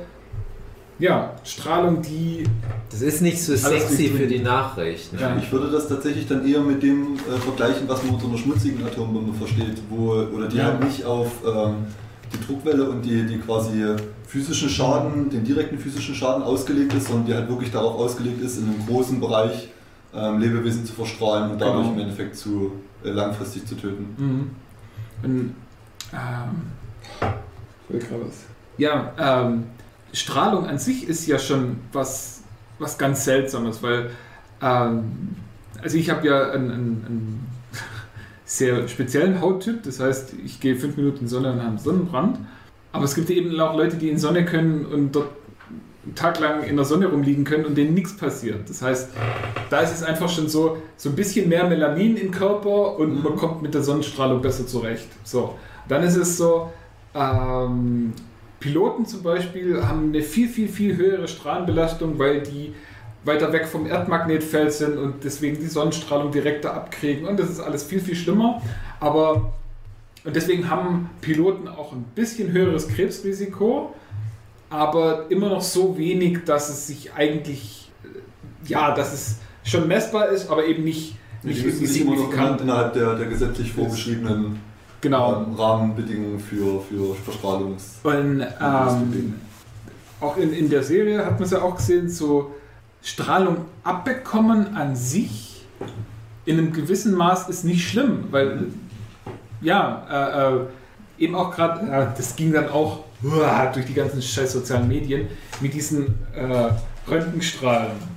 [0.97, 2.45] ja, Strahlung, die
[2.89, 5.17] Das ist nicht so sexy für die Nachrichten.
[5.19, 5.35] Ja.
[5.37, 8.81] Ich würde das tatsächlich dann eher mit dem äh, vergleichen, was man unter einer schmutzigen
[8.85, 10.65] Atombombe versteht, wo, oder die Ja.
[10.67, 11.87] halt nicht auf ähm,
[12.33, 13.83] die Druckwelle und die, die quasi
[14.25, 18.57] physischen Schaden, den direkten physischen Schaden ausgelegt ist, sondern die halt wirklich darauf ausgelegt ist,
[18.59, 19.67] in einem großen Bereich
[20.15, 21.93] ähm, Lebewesen zu verstrahlen und dadurch Genau.
[21.95, 22.71] im Endeffekt zu
[23.11, 24.15] langfristig zu töten.
[24.17, 24.49] Mhm.
[25.23, 25.55] Und,
[26.13, 27.31] ähm,
[27.87, 28.45] ich will gerade was.
[28.77, 29.65] Ja, ähm,
[30.13, 32.43] Strahlung an sich ist ja schon was,
[32.79, 34.11] was ganz Seltsames, weil
[34.61, 35.35] ähm,
[35.81, 37.47] also ich habe ja einen, einen, einen
[38.45, 42.39] sehr speziellen Hauttyp, das heißt, ich gehe fünf Minuten in Sonne und habe einen Sonnenbrand.
[42.91, 45.29] Aber es gibt eben auch Leute, die in Sonne können und dort
[46.05, 48.69] einen Tag lang in der Sonne rumliegen können und denen nichts passiert.
[48.69, 49.09] Das heißt,
[49.69, 53.35] da ist es einfach schon so, so ein bisschen mehr Melanin im Körper und man
[53.35, 55.07] kommt mit der Sonnenstrahlung besser zurecht.
[55.23, 55.55] So,
[55.87, 56.71] dann ist es so,
[57.15, 58.13] ähm,
[58.59, 62.73] Piloten zum Beispiel haben eine viel, viel, viel höhere Strahlenbelastung, weil die
[63.23, 67.83] weiter weg vom Erdmagnetfeld sind und deswegen die Sonnenstrahlung direkter abkriegen und das ist alles
[67.83, 68.61] viel, viel schlimmer.
[68.99, 69.53] Aber
[70.23, 73.93] und deswegen haben Piloten auch ein bisschen höheres Krebsrisiko,
[74.75, 80.29] aber immer noch so wenig, dass es sich eigentlich, äh, ja, dass es schon messbar
[80.29, 82.61] ist, aber eben nicht, nicht irgendwie signifikant.
[82.61, 84.59] innerhalb der, der gesetzlich vorgeschriebenen
[85.01, 85.43] Genau.
[85.47, 87.99] ähm, Rahmenbedingungen für, für Verstrahlungs.
[88.01, 89.35] Und ähm,
[90.19, 92.55] auch in, in der Serie hat man es ja auch gesehen, so
[93.03, 95.65] Strahlung abbekommen an sich
[96.45, 98.67] in einem gewissen Maß ist nicht schlimm, weil
[99.61, 100.59] ja, äh, äh,
[101.19, 105.27] eben auch gerade, äh, das ging dann auch uah, durch die ganzen scheiß sozialen Medien
[105.61, 106.71] mit diesen äh,
[107.09, 108.15] Röntgenstrahlen.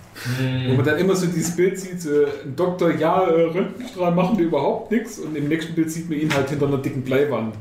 [0.69, 4.37] Wo man dann immer so dieses Bild sieht, so ein Doktor, ja, äh, Röntgenstrahlen machen
[4.37, 7.55] dir überhaupt nichts und im nächsten Bild sieht man ihn halt hinter einer dicken Bleiwand.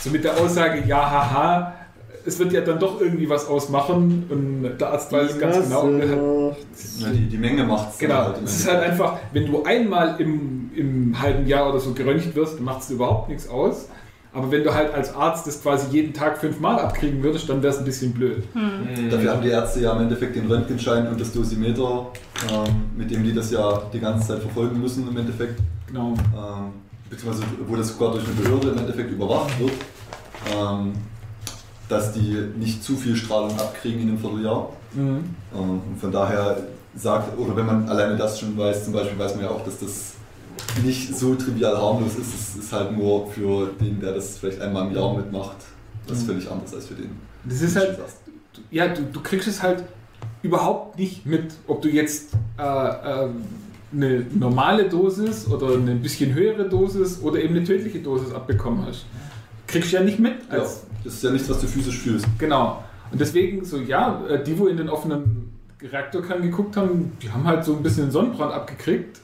[0.00, 1.74] So mit der Aussage, ja, haha,
[2.26, 5.82] es wird ja dann doch irgendwie was ausmachen und der Arzt weiß es ganz genau.
[5.82, 6.18] Und er hat,
[6.98, 10.18] Ja, die, die Menge macht es genau, im es ist halt einfach, wenn du einmal
[10.18, 13.88] im, im halben Jahr oder so geröntgt wirst, dann macht es überhaupt nichts aus.
[14.34, 17.72] Aber wenn du halt als Arzt das quasi jeden Tag fünfmal abkriegen würdest, dann wäre
[17.72, 18.42] es ein bisschen blöd.
[19.08, 22.08] Dafür haben die Ärzte ja im Endeffekt den Röntgenschein und das Dosimeter,
[22.50, 25.60] ähm, mit dem die das ja die ganze Zeit verfolgen müssen im Endeffekt.
[25.86, 26.08] Genau.
[26.08, 26.72] Ähm,
[27.08, 29.72] beziehungsweise wo das sogar durch eine Behörde im Endeffekt überwacht wird,
[30.52, 30.92] ähm,
[31.88, 34.70] dass die nicht zu viel Strahlung abkriegen in einem Vierteljahr.
[34.94, 35.24] Mhm.
[35.54, 36.56] Ähm, und von daher
[36.96, 39.78] sagt, oder wenn man alleine das schon weiß, zum Beispiel weiß man ja auch, dass
[39.78, 40.13] das
[40.84, 42.34] nicht so trivial harmlos ist.
[42.34, 45.56] Es ist halt nur für den, der das vielleicht einmal im Jahr mitmacht,
[46.06, 46.28] das ist Mhm.
[46.28, 47.10] völlig anders als für den.
[47.44, 47.98] Das ist halt,
[48.70, 49.84] ja, du, du kriegst es halt
[50.42, 53.28] überhaupt nicht mit, ob du jetzt äh, äh,
[53.92, 59.06] eine normale Dosis oder eine bisschen höhere Dosis oder eben eine tödliche Dosis abbekommen hast.
[59.66, 60.34] Kriegst du ja nicht mit.
[60.50, 62.26] Ja, das ist ja nichts, was du physisch fühlst.
[62.38, 62.82] Genau.
[63.12, 67.44] Und deswegen, so ja, äh, die, wo in den offenen Reaktorkern geguckt haben, die haben
[67.44, 69.20] halt so ein bisschen Sonnenbrand abgekriegt.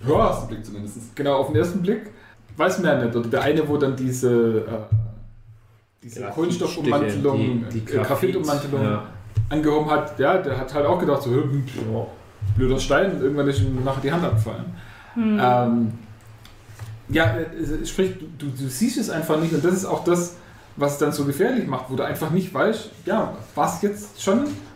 [0.00, 1.16] Auf den Ja, ersten Blick zumindest.
[1.16, 2.10] genau, auf den ersten Blick.
[2.56, 3.16] Weiß man ja nicht.
[3.16, 4.94] Oder der eine, wo dann diese, äh,
[6.02, 9.02] diese Kohlenstoffummantelung, die- die äh, Graphit-Ummantelung Ja.
[9.50, 12.06] angehoben hat, ja, der hat halt auch gedacht, so, hm, Ja.
[12.56, 14.64] blöder Stein, und irgendwann ist ihm nachher die Hand abgefallen.
[15.16, 15.92] Ähm,
[17.08, 20.36] ja, äh, sprich, du, du siehst es einfach nicht und das ist auch das,
[20.76, 24.22] was es dann so gefährlich macht, wo du einfach nicht weißt, ja, war es jetzt
[24.22, 24.70] schon ein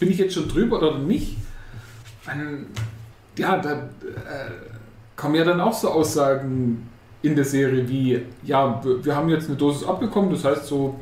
[0.00, 1.36] bin ich jetzt schon drüber oder nicht?
[2.30, 2.66] Ähm,
[3.38, 4.50] ja, da äh,
[5.16, 6.88] kommen ja dann auch so Aussagen
[7.22, 11.00] in der Serie wie, ja, wir haben jetzt eine Dosis abbekommen, das heißt so,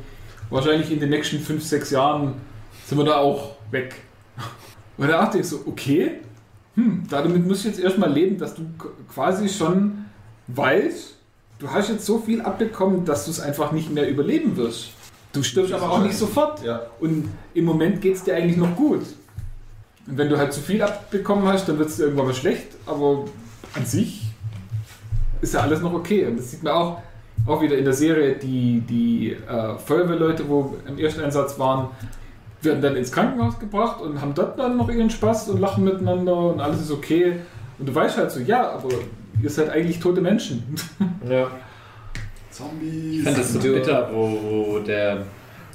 [0.49, 2.35] wahrscheinlich in den nächsten 5, 6 Jahren
[2.85, 3.95] sind wir da auch weg.
[4.97, 6.21] Und da dachte ich so, okay,
[6.75, 8.63] hm, damit musst du jetzt erstmal leben, dass du
[9.13, 10.05] quasi schon
[10.47, 11.15] weißt,
[11.59, 14.91] du hast jetzt so viel abbekommen, dass du es einfach nicht mehr überleben wirst.
[15.33, 16.63] Du stirbst aber auch nicht sofort.
[16.63, 16.83] Ja.
[16.99, 19.01] Und im Moment geht es dir eigentlich noch gut.
[20.07, 22.67] Und wenn du halt zu viel abbekommen hast, dann wird es dir irgendwann mal schlecht,
[22.85, 23.25] aber
[23.75, 24.23] an sich
[25.41, 26.25] ist ja alles noch okay.
[26.25, 27.01] Und das sieht man auch,
[27.47, 31.89] auch wieder in der Serie, die, die äh, Feuerwehrleute, wo im ersten Einsatz waren,
[32.61, 36.35] werden dann ins Krankenhaus gebracht und haben dort dann noch ihren Spaß und lachen miteinander
[36.35, 37.35] und alles ist okay.
[37.79, 38.89] Und du weißt halt so, ja, aber
[39.41, 40.63] ihr seid eigentlich tote Menschen.
[41.29, 41.47] Ja.
[42.51, 43.19] Zombies.
[43.19, 44.27] Ich fand das so bitter, wo,
[44.73, 45.23] wo der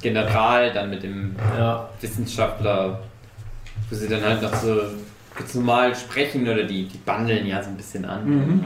[0.01, 1.89] General dann mit dem Ja.
[2.01, 3.01] Wissenschaftler,
[3.91, 4.77] wo sie dann halt noch so
[5.37, 8.25] ganz normal sprechen oder die, die bandeln ja so ein bisschen an.
[8.29, 8.65] Mhm.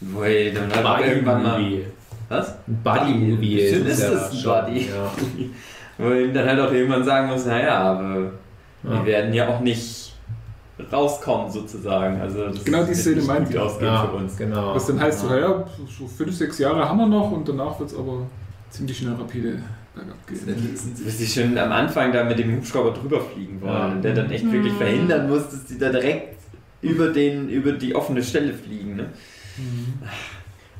[0.00, 1.56] Wo er dann halt auch irgendwann mal.
[1.58, 1.84] Buddy-Movie.
[2.28, 2.54] Was?
[2.66, 4.80] Ein Buddy-Movie Bestimmt es ist ja es ein Buddy.
[4.88, 5.12] Ja.
[5.98, 8.14] Wo er ihm dann halt auch irgendwann sagen muss, naja, aber
[8.82, 8.90] Ja.
[8.90, 10.14] wir werden ja auch nicht
[10.90, 12.20] rauskommen sozusagen.
[12.20, 13.58] Also das Genau die Szene ich.
[13.58, 14.36] ausgehen Ja, für uns.
[14.36, 14.74] genau.
[14.74, 15.64] Was dann heißt, so, ja,
[15.98, 18.26] so fünf, sechs Jahre haben wir noch und danach wird es aber
[18.70, 19.58] ziemlich schnell rapide
[19.94, 21.14] bergab sich.
[21.14, 23.88] sie schon am Anfang da mit dem Hubschrauber drüber fliegen wollen Ja.
[23.88, 26.36] und der dann echt wirklich verhindern muss, dass die da direkt
[26.80, 28.96] über, den, über die offene Stelle fliegen.
[28.96, 29.06] Ne?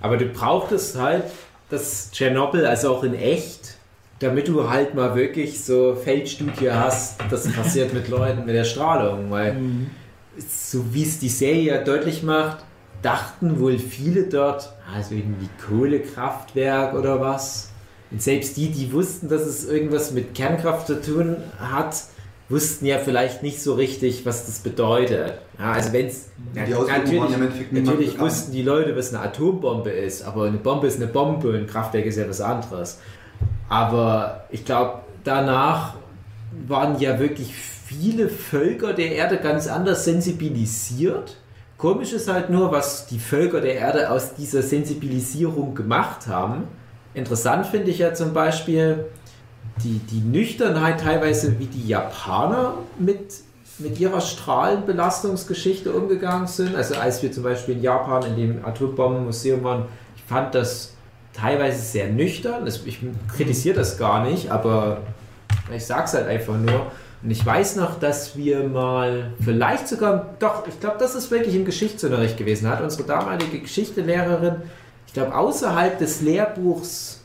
[0.00, 1.24] Aber du brauchtest halt
[1.70, 3.76] das Tschernobyl, also auch in echt,
[4.18, 9.30] damit du halt mal wirklich so Feldstudie hast, das passiert mit Leuten mit der Strahlung.
[9.30, 9.56] Weil,
[10.38, 12.64] so wie es die Serie ja deutlich macht,
[13.02, 17.71] dachten wohl viele dort, also irgendwie Kohlekraftwerk oder was.
[18.12, 21.96] Und selbst die, die wussten, dass es irgendwas mit Kernkraft zu tun hat,
[22.50, 25.34] wussten ja vielleicht nicht so richtig, was das bedeutet.
[25.58, 28.18] Ja, also wenn es ja natürlich bekannt.
[28.20, 32.04] wussten die Leute, was eine Atombombe ist, aber eine Bombe ist eine Bombe, ein Kraftwerk
[32.04, 32.98] ist ja was anderes.
[33.70, 35.94] Aber ich glaube, danach
[36.68, 41.38] waren ja wirklich viele Völker der Erde ganz anders sensibilisiert.
[41.78, 46.64] Komisch ist halt nur, was die Völker der Erde aus dieser Sensibilisierung gemacht haben.
[47.14, 49.04] Interessant finde ich ja zum Beispiel
[49.82, 53.34] die, die Nüchternheit teilweise, wie die Japaner mit,
[53.78, 56.74] mit ihrer Strahlenbelastungsgeschichte umgegangen sind.
[56.74, 60.94] Also als wir zum Beispiel in Japan in dem Atombombenmuseum waren, ich fand das
[61.32, 62.66] teilweise sehr nüchtern.
[62.66, 63.00] Ich
[63.34, 64.98] kritisiere das gar nicht, aber
[65.74, 66.92] ich sage es halt einfach nur.
[67.22, 71.54] Und ich weiß noch, dass wir mal, vielleicht sogar, doch, ich glaube, das ist wirklich
[71.54, 74.56] im Geschichtsunterricht gewesen, hat unsere damalige Geschichtelehrerin,
[75.12, 77.20] ich glaube, außerhalb des Lehrbuchs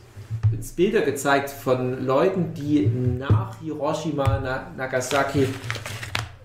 [0.52, 5.48] uns Bilder gezeigt von Leuten, die nach Hiroshima, Na Nagasaki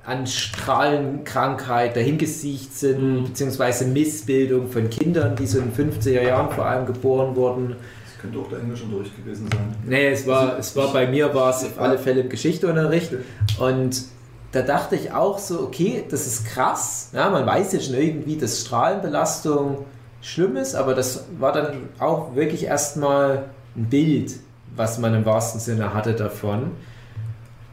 [0.06, 6.64] an Strahlenkrankheit dahingesiegt sind, beziehungsweise Missbildung von Kindern, die so in den 50er Jahren vor
[6.64, 7.74] allem geboren wurden.
[8.04, 9.74] Das könnte auch der Englischunterricht gewesen sein.
[9.84, 13.14] Nee, es war, Also, es war bei mir war es auf alle Fälle im Geschichteunterricht
[13.58, 14.04] und
[14.52, 17.10] da dachte ich auch so, okay, das ist krass.
[17.12, 19.86] Ja, man weiß ja schon irgendwie, dass Strahlenbelastung
[20.22, 23.44] schlimm ist, aber das war dann auch wirklich erstmal
[23.76, 24.34] ein Bild,
[24.74, 26.70] was man im wahrsten Sinne hatte davon.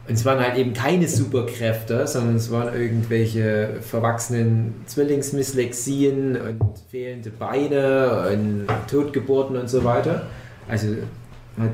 [0.08, 7.30] Und es waren halt eben keine Superkräfte, sondern es waren irgendwelche verwachsenen Zwillingsmyslexien und fehlende
[7.30, 10.24] Beine und Totgeburten und so weiter.
[10.68, 10.96] Also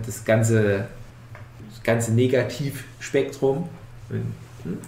[0.05, 0.88] das ganze,
[1.69, 3.69] das ganze Negativspektrum.
[4.09, 4.79] Und,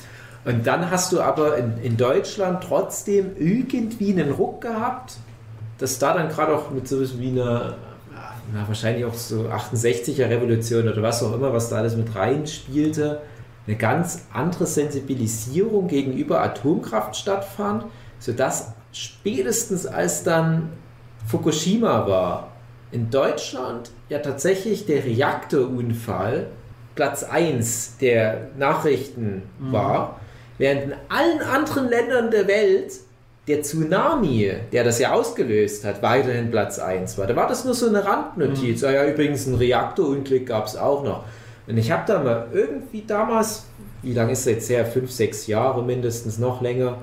[0.44, 5.20] und dann hast du aber in, in Deutschland trotzdem irgendwie einen Ruck gehabt,
[5.78, 7.76] dass da dann gerade auch mit so was wie einer,
[8.54, 13.22] na, wahrscheinlich auch so 68er Revolution oder was auch immer, was da alles mit reinspielte,
[13.68, 17.86] eine ganz andere Sensibilisierung gegenüber Atomkraft stattfand,
[18.20, 20.70] sodass spätestens als dann
[21.28, 22.52] Fukushima war,
[22.92, 26.48] in Deutschland ja tatsächlich der Reaktorunfall
[26.96, 30.20] Platz 1 der Nachrichten war,
[30.58, 32.94] während in allen anderen Ländern der Welt
[33.48, 37.28] der Tsunami, der das ja ausgelöst hat, weiterhin Platz 1 war.
[37.28, 38.84] Da war das nur so eine Randnotiz.
[38.84, 41.24] Ah ja, übrigens ein Reaktorunglück gab es auch noch.
[41.66, 43.66] Und ich habe da mal irgendwie damals,
[44.02, 44.86] wie lange ist das jetzt her?
[44.86, 46.98] Fünf, sechs Jahre mindestens, noch länger.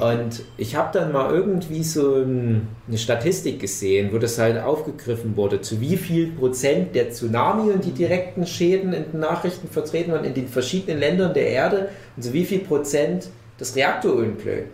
[0.00, 5.36] Und ich habe dann mal irgendwie so ein, eine Statistik gesehen, wo das halt aufgegriffen
[5.36, 10.10] wurde, zu wie viel Prozent der Tsunami und die direkten Schäden in den Nachrichten vertreten
[10.10, 14.64] waren in den verschiedenen Ländern der Erde und zu wie viel Prozent das Reaktorunglück.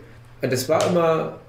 [0.43, 1.39] Und das war immer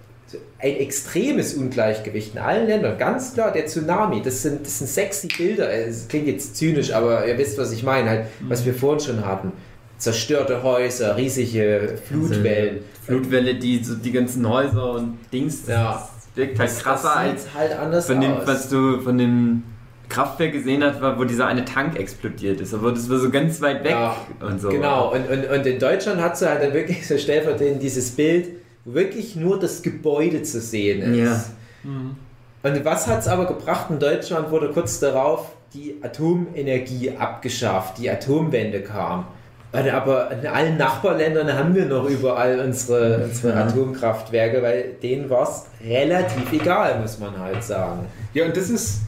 [0.59, 2.97] ein extremes Ungleichgewicht in allen Ländern.
[2.97, 5.71] Ganz klar, der Tsunami, das sind, das sind sexy Bilder.
[5.71, 9.27] Es klingt jetzt zynisch, aber ihr wisst, was ich meine, halt, was wir vorhin schon
[9.27, 9.53] hatten.
[9.99, 12.81] zerstörte Häuser, riesige Flutwellen.
[13.05, 15.67] Flutwelle, die so die ganzen Häuser und Dings.
[15.67, 15.93] Ja.
[15.93, 18.47] Das wirkt halt krasser das als halt anders von dem, aus.
[18.47, 19.63] was du von dem
[20.09, 22.75] Kraftwerk gesehen hast, war, wo dieser eine Tank explodiert ist.
[22.75, 24.69] Aber das war so ganz weit weg Ja, und so.
[24.69, 28.49] Genau, und, und, und in Deutschland hat sie halt dann wirklich so stellvertretend dieses Bild,
[28.85, 31.51] wirklich nur das Gebäude zu sehen ist.
[31.85, 32.71] Ja.
[32.71, 33.91] Und was hat es aber gebracht?
[33.91, 39.27] In Deutschland wurde kurz darauf die Atomenergie abgeschafft, die Atomwende kam.
[39.73, 43.65] Und Aber in allen Nachbarländern haben wir noch überall unsere, unsere Ja.
[43.67, 48.07] Atomkraftwerke, weil denen war es relativ egal, muss man halt sagen.
[48.35, 49.01] Ja, und das ist,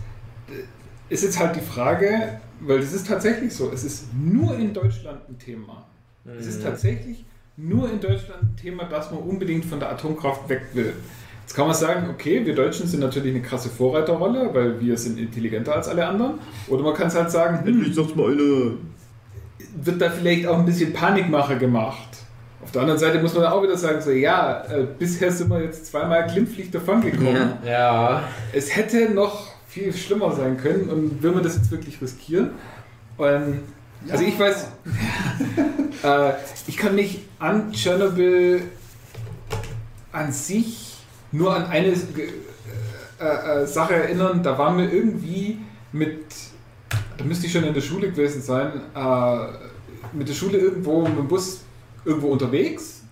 [1.09, 5.21] ist jetzt halt die Frage, weil das ist tatsächlich so, es ist nur in Deutschland
[5.29, 5.87] ein Thema.
[6.39, 7.25] Es ist tatsächlich
[7.57, 10.93] nur in Deutschland ein Thema, dass man unbedingt von der Atomkraft weg will.
[11.43, 15.19] Jetzt kann man sagen, okay, wir Deutschen sind natürlich eine krasse Vorreiterrolle, weil wir sind
[15.19, 16.35] intelligenter als alle anderen.
[16.69, 18.73] Oder man kann es halt sagen, hm, sag's mal eine.
[19.77, 22.09] wird da vielleicht auch ein bisschen Panikmache gemacht.
[22.63, 25.63] Auf der anderen Seite muss man auch wieder sagen, so ja, äh, bisher sind wir
[25.63, 27.53] jetzt zweimal glimpflich davon gekommen.
[27.65, 27.71] Ja.
[27.71, 32.51] Ja, Es hätte noch viel schlimmer sein können und will man das jetzt wirklich riskieren?
[33.19, 33.61] Und,
[34.11, 34.69] Also ich weiß,
[36.03, 36.33] äh,
[36.67, 38.63] ich kann mich an Tschernobyl
[40.13, 40.97] an sich
[41.33, 45.59] nur an eine äh, äh, Sache erinnern, da waren wir irgendwie
[45.93, 46.25] mit,
[47.19, 49.37] da müsste ich schon in der Schule gewesen sein, äh,
[50.13, 51.63] mit der Schule irgendwo mit dem Bus
[52.05, 53.03] irgendwo unterwegs.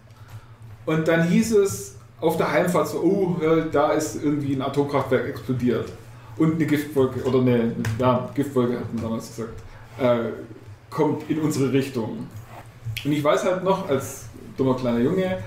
[0.86, 3.36] Und dann hieß es auf der Heimfahrt so, oh,
[3.72, 5.90] da ist irgendwie ein Atomkraftwerk explodiert.
[6.36, 9.60] Und eine Giftwolke, oder eine, ja, Giftwolke hat man damals gesagt,
[10.00, 10.30] äh,
[10.94, 12.28] kommt in unsere Richtung.
[13.04, 14.26] Und ich weiß halt noch, als
[14.56, 15.38] dummer kleiner Junge,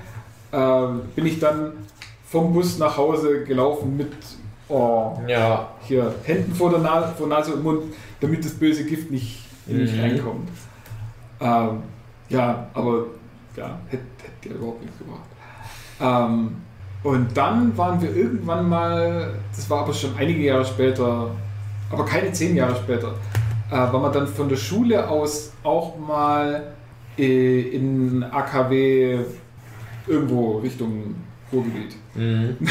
[0.52, 1.72] äh, bin ich dann
[2.30, 4.12] vom Bus nach Hause gelaufen mit
[4.70, 7.84] oh, ja, hier Händen vor der Nase, vor Nase und Mund,
[8.20, 10.00] damit das böse Gift nicht in mich Mhm.
[10.02, 10.50] reinkommt.
[11.40, 11.84] Ähm,
[12.30, 13.06] ja, aber
[13.56, 15.22] ja, hätte hätt ja überhaupt nichts gebracht.
[16.02, 16.58] Ähm,
[17.04, 21.30] und dann waren wir irgendwann mal, das war aber schon einige Jahre später,
[21.90, 23.14] aber keine zehn Jahre später,
[23.70, 26.74] äh, war man dann von der Schule aus auch mal
[27.18, 29.20] äh, in AKW
[30.08, 31.16] irgendwo Richtung
[31.52, 31.96] Ruhrgebiet.
[32.16, 32.58] mhm.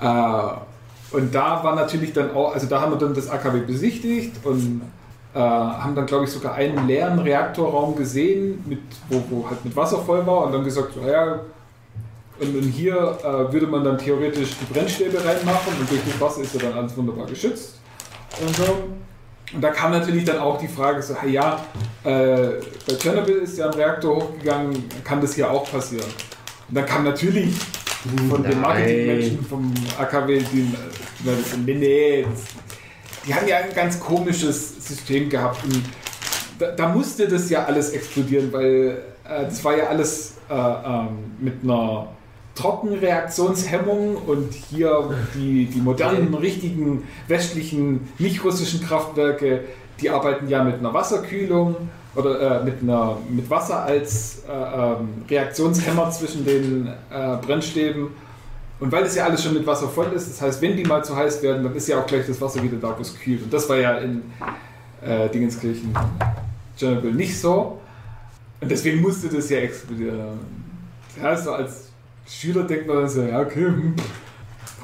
[0.00, 4.44] Äh, und da war natürlich dann auch, also da haben wir dann das AKW besichtigt
[4.44, 4.82] und
[5.32, 9.76] äh, haben dann, glaube ich, sogar einen leeren Reaktorraum gesehen, mit, wo, wo halt mit
[9.76, 11.40] Wasser voll war und dann gesagt, so, ja,
[12.40, 16.40] und, und hier äh, würde man dann theoretisch die Brennstäbe reinmachen und durch das Wasser
[16.40, 17.78] ist ja dann alles wunderbar geschützt
[18.40, 18.64] und so.
[19.52, 21.64] Und da kam natürlich dann auch die Frage so, hey, ja,
[22.04, 22.08] äh,
[22.86, 26.06] bei Tschernobyl ist ja ein Reaktor hochgegangen, kann das hier auch passieren?
[26.68, 27.54] Und dann kam natürlich
[28.28, 28.60] von den Nein.
[28.60, 30.74] Marketingmenschen vom AKW, die,
[31.66, 32.44] die, nee, das,
[33.26, 35.62] die haben ja ein ganz komisches System gehabt.
[35.64, 35.82] Und
[36.58, 41.34] da, da musste das ja alles explodieren, weil äh, das war ja alles äh, ähm,
[41.38, 42.08] mit einer
[42.54, 49.60] Trockenreaktionshemmung und hier die, die modernen, richtigen westlichen, nicht russischen Kraftwerke,
[50.00, 51.76] die arbeiten ja mit einer Wasserkühlung
[52.14, 58.08] oder äh, mit, einer, mit Wasser als äh, ähm, Reaktionshemmer zwischen den äh, Brennstäben.
[58.80, 61.04] Und weil das ja alles schon mit Wasser voll ist, das heißt, wenn die mal
[61.04, 63.44] zu heiß werden, dann ist ja auch gleich das Wasser wieder da, wo es kühlt.
[63.44, 64.22] Und das war ja in
[65.00, 65.94] äh, Dingenskirchen,
[66.76, 67.80] Tschernobyl nicht so.
[68.60, 70.40] Und deswegen musste das ja explodieren.
[71.20, 71.91] Ja, so als
[72.40, 73.94] Schüler denkt man so, ja, okay, hm,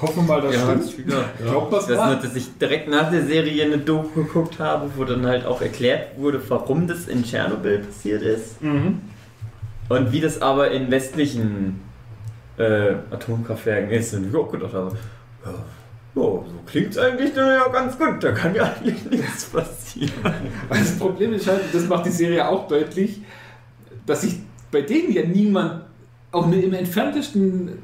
[0.01, 1.15] hoffen wir mal, das stimmt.
[1.43, 2.15] Glaubt man weiß mal?
[2.15, 5.61] nur, dass ich direkt nach der Serie eine Doku geguckt habe, wo dann halt auch
[5.61, 8.63] erklärt wurde, warum das in Tschernobyl passiert ist.
[8.63, 9.01] Mhm.
[9.89, 11.81] Und wie das aber in westlichen
[12.59, 14.13] äh, Atomkraftwerken ist.
[14.15, 14.97] Und ich auch gedacht habe,
[15.45, 20.13] ja, ja, so klingt es eigentlich ja ganz gut, da kann ja eigentlich nichts passieren.
[20.69, 23.23] Weil das Problem ist halt, das macht die Serie auch deutlich,
[24.05, 24.37] dass sich
[24.71, 25.88] bei denen ja niemand
[26.33, 27.79] auch nur im entferntesten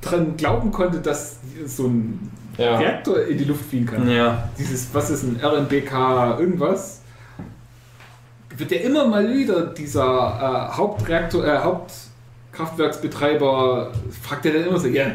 [0.00, 2.76] dran glauben konnte, dass so ein Ja.
[2.76, 4.08] Reaktor in die Luft fliegen kann.
[4.10, 4.48] Ja.
[4.58, 7.02] Dieses, was ist ein RNBK irgendwas,
[8.56, 13.92] wird ja immer mal wieder dieser äh, Hauptreaktor, äh, Hauptkraftwerksbetreiber,
[14.22, 15.06] fragt er dann immer so, ja,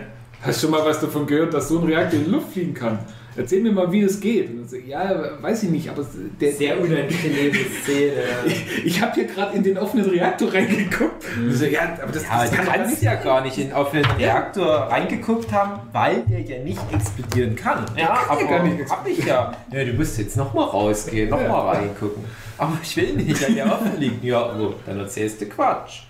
[0.42, 2.74] hast du schon mal was davon gehört, dass so ein Reaktor in die Luft fliegen
[2.74, 3.00] kann?
[3.36, 4.50] Erzähl mir mal, wie das geht.
[4.50, 6.06] Und dann so, ja, weiß ich nicht, aber
[6.40, 8.12] der, Sehr unangenehme Szene.
[8.46, 11.13] ich, ich habe hier gerade in den offenen Reaktor reingeguckt.
[11.36, 13.92] Und so, ja, aber das, Ja, das du kann kannst ja gar nicht in, auf
[13.92, 17.86] den Reaktor reingeguckt haben, weil der ja nicht explodieren kann.
[17.98, 19.54] Ja, kann ja aber gar nicht hab ich ja.
[19.72, 19.84] ja.
[19.86, 21.72] Du musst jetzt nochmal rausgehen, nochmal Ja.
[21.72, 22.24] reingucken.
[22.58, 24.24] Aber ich will nicht, weil der offen liegt.
[24.24, 26.02] Ja, oh, dann erzählst du Quatsch.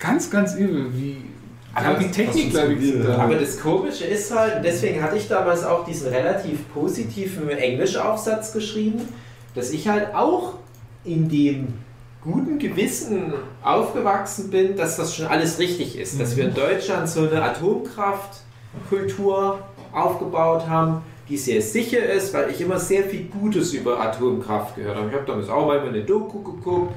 [0.00, 1.16] Ganz, ganz übel, wie,
[1.74, 3.16] Aber ja, das- Technik, glaube ich, da.
[3.18, 8.52] Aber das Komische ist halt, und deswegen hatte ich damals auch diesen relativ positiven Englischaufsatz
[8.52, 9.00] geschrieben,
[9.54, 10.54] dass ich halt auch
[11.04, 11.68] in dem
[12.24, 16.18] guten Gewissen aufgewachsen bin, dass das schon alles richtig ist.
[16.20, 19.58] Dass wir in Deutschland so eine Atomkraftkultur
[19.92, 24.96] aufgebaut haben, die sehr sicher ist, weil ich immer sehr viel Gutes über Atomkraft gehört
[24.96, 25.08] habe.
[25.08, 26.92] Ich habe damals auch mal eine Doku geguckt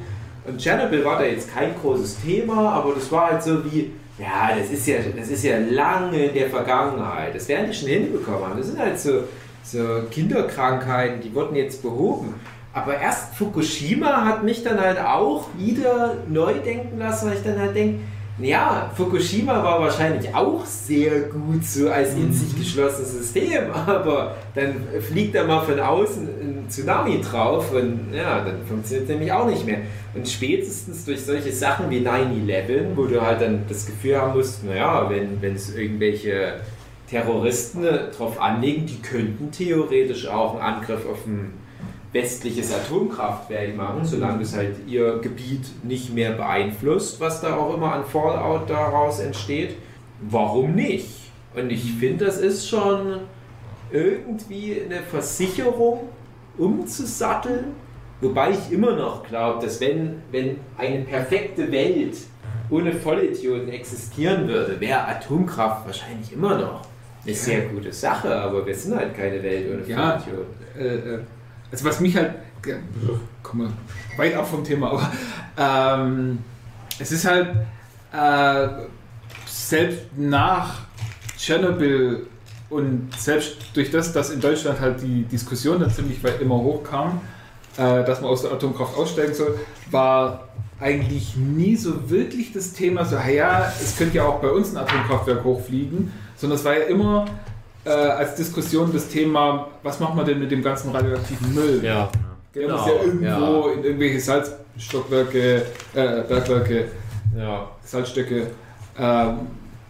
[0.47, 4.55] und Chernobyl war da jetzt kein großes Thema, aber das war halt so wie, ja,
[4.57, 7.33] das ist ja, das ist ja lange in der Vergangenheit.
[7.33, 8.57] Das werden die schon hinbekommen haben.
[8.57, 9.23] Das sind halt so,
[9.63, 12.35] so Kinderkrankheiten, die wurden jetzt behoben.
[12.75, 17.57] Aber erst Fukushima hat mich dann halt auch wieder neu denken lassen, weil ich dann
[17.57, 18.01] halt denke,
[18.37, 24.75] ja, Fukushima war wahrscheinlich auch sehr gut so als in sich geschlossenes System, aber dann
[24.99, 29.47] fliegt da mal von außen ein Tsunami drauf und ja, dann funktioniert es nämlich auch
[29.47, 29.77] nicht mehr.
[30.13, 34.65] Und spätestens durch solche Sachen wie 9-11, wo du halt dann das Gefühl haben musst,
[34.65, 36.55] naja, wenn, wenn es irgendwelche
[37.09, 37.85] Terroristen
[38.17, 41.64] drauf anlegen, die könnten theoretisch auch einen Angriff auf ein
[42.11, 47.93] westliches Atomkraftwerk machen, solange es halt ihr Gebiet nicht mehr beeinflusst, was da auch immer
[47.93, 49.75] an Fallout daraus entsteht.
[50.21, 51.09] Warum nicht?
[51.55, 53.19] Und ich finde, das ist schon
[53.91, 56.09] irgendwie eine Versicherung,
[56.57, 57.73] umzusatteln.
[58.21, 62.15] Wobei ich immer noch glaube, dass wenn, wenn eine perfekte Welt
[62.69, 66.81] ohne Vollidioten existieren würde, wäre Atomkraft wahrscheinlich immer noch
[67.25, 70.17] eine sehr gute Sache, aber wir sind halt keine Welt ohne Ja.
[70.17, 70.53] Vollidioten.
[70.79, 71.19] äh, äh,
[71.71, 72.35] also was mich halt,
[73.43, 73.69] komm mal
[74.17, 75.11] weit ab vom Thema, aber
[75.57, 76.39] ähm,
[76.99, 77.49] es ist halt
[78.13, 78.67] äh,
[79.45, 80.81] selbst nach
[81.37, 82.27] Tschernobyl
[82.69, 87.21] und selbst durch das, dass in Deutschland halt die Diskussion dann ziemlich weit immer hochkam,
[87.77, 89.59] äh, dass man aus der Atomkraft aussteigen soll,
[89.91, 90.47] war
[90.79, 94.77] eigentlich nie so wirklich das Thema, so, ja, es könnte ja auch bei uns ein
[94.77, 97.25] Atomkraftwerk hochfliegen, sondern es war ja immer
[97.85, 101.81] äh, als Diskussion das Thema, was machen wir denn mit dem ganzen radioaktiven Müll?
[101.83, 102.09] Ja.
[102.53, 103.73] Der Genau, muss ja irgendwo ja.
[103.73, 105.57] in irgendwelche Salzstockwerke,
[105.93, 106.85] äh, Bergwerke,
[107.37, 107.69] Ja.
[107.83, 108.47] Salzstöcke
[108.97, 109.37] ähm,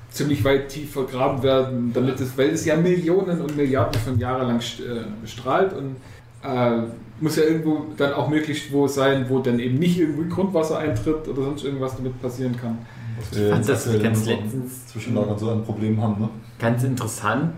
[0.09, 4.47] ziemlich weit tief vergraben werden, damit es, weil es ja Millionen und Milliarden von Jahren
[4.47, 5.97] lang äh, strahlt und
[6.43, 6.83] äh,
[7.19, 11.27] muss ja irgendwo dann auch möglichst wo sein, wo dann eben nicht irgendwie Grundwasser eintritt
[11.27, 12.79] oder sonst irgendwas damit passieren kann.
[13.19, 16.19] Was wir das aktuell ganz in unseren letztens- Zwischenlagern so ein Problem haben.
[16.21, 16.29] Ne?
[16.59, 17.53] Ganz interessant,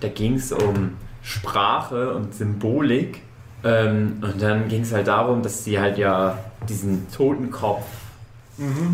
[0.00, 3.22] da ging es um Sprache und Symbolik.
[3.64, 6.38] Ähm, und dann ging es halt darum, dass sie halt ja
[6.68, 7.84] diesen Totenkopf,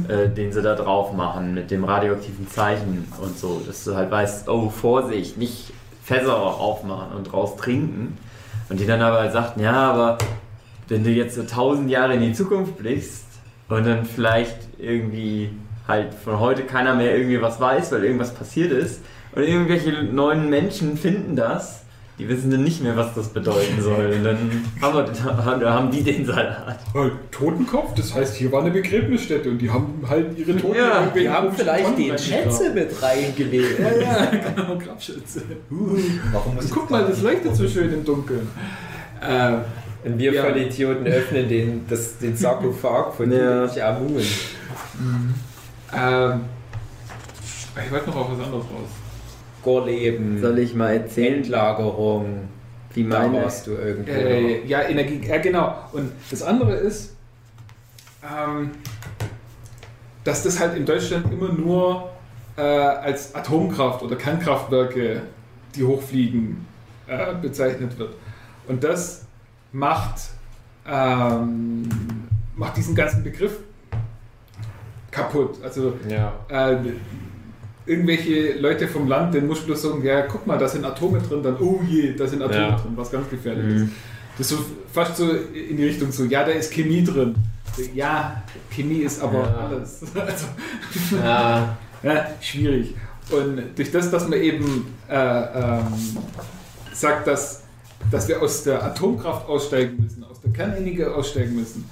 [0.08, 4.10] äh, den sie da drauf machen, mit dem radioaktiven Zeichen und so, dass du halt
[4.10, 5.72] weißt, oh, Vorsicht, nicht
[6.02, 8.18] Fässer aufmachen und draus trinken.
[8.68, 10.18] Und die dann aber halt sagten, ja, aber
[10.88, 13.26] wenn du jetzt so tausend Jahre in die Zukunft blickst
[13.68, 15.50] und dann vielleicht irgendwie
[15.86, 19.00] halt von heute keiner mehr irgendwie was weiß, weil irgendwas passiert ist
[19.34, 21.80] und irgendwelche neuen Menschen finden das,
[22.18, 24.12] die wissen dann nicht mehr, was das bedeuten soll.
[24.14, 24.38] Und dann
[24.82, 26.78] haben, wir, haben, haben die den Salat.
[26.94, 31.06] Äh, Totenkopf, das heißt, hier war eine Begräbnisstätte und die haben halt ihre Toten Ja,
[31.06, 32.50] Die haben vielleicht Tonnen den reingegraben.
[32.52, 33.78] Schätze mit reingelegt.
[33.80, 35.42] Ja, ja, genau, Grabschätze.
[36.32, 38.46] Warum muss Guck mal, da- das leuchtet so schön im Dunkeln.
[39.20, 39.52] Äh,
[40.08, 40.42] Und wir Ja.
[40.44, 43.66] Vollidioten öffnen den, das, den Sarkophag von Ja.
[43.72, 43.96] ja.
[43.96, 44.20] Amun.
[45.94, 46.40] ähm,
[47.84, 48.90] ich wollte noch auf was anderes raus.
[49.62, 52.48] Gorleben, Soll ich mal erzählen, Endlagerung,
[52.94, 53.42] wie da meine...
[53.42, 54.10] warst du irgendwo.
[54.10, 55.74] Äh, ja, Energie, ja genau.
[55.92, 57.14] Und das andere ist,
[58.22, 58.72] ähm,
[60.24, 62.10] dass das halt in Deutschland immer nur
[62.56, 65.22] äh, als Atomkraft oder Kernkraftwerke,
[65.74, 66.66] die hochfliegen,
[67.06, 68.14] äh, bezeichnet wird.
[68.68, 69.26] Und das
[69.72, 70.30] macht,
[70.86, 71.88] ähm,
[72.54, 73.58] macht diesen ganzen Begriff
[75.10, 75.58] kaputt.
[75.62, 76.32] Also ja.
[76.48, 76.76] äh,
[77.86, 81.56] irgendwelche Leute vom Land, ich bloß sagen, ja, guck mal, da sind Atome drin, dann,
[81.60, 82.76] oh je, da sind Atome Ja.
[82.76, 83.82] drin, was ganz gefährlich Mhm.
[83.84, 83.92] ist.
[84.38, 87.34] Das ist so fast so in die Richtung so, ja, da ist Chemie drin.
[87.94, 89.68] Ja, Chemie ist aber Ja.
[89.68, 90.00] alles.
[90.14, 90.46] Also,
[91.16, 91.76] Ja.
[92.02, 92.94] ja, schwierig.
[93.30, 95.86] Und durch das, dass man eben äh, ähm,
[96.92, 97.62] sagt, dass,
[98.10, 101.88] dass wir aus der Atomkraft aussteigen müssen, aus der Kernenergie aussteigen müssen,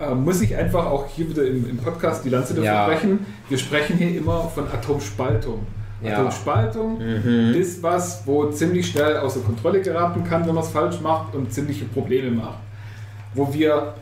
[0.00, 2.86] äh, muss ich einfach auch hier wieder im, im Podcast die Lanze dafür Ja.
[2.86, 3.20] brechen.
[3.48, 5.66] Wir sprechen hier immer von Atomspaltung.
[6.02, 6.18] Ja.
[6.18, 7.54] Atomspaltung Mhm.
[7.54, 11.52] ist was, wo ziemlich schnell außer Kontrolle geraten kann, wenn man es falsch macht und
[11.52, 12.58] ziemliche Probleme macht.
[13.34, 13.94] Wo wir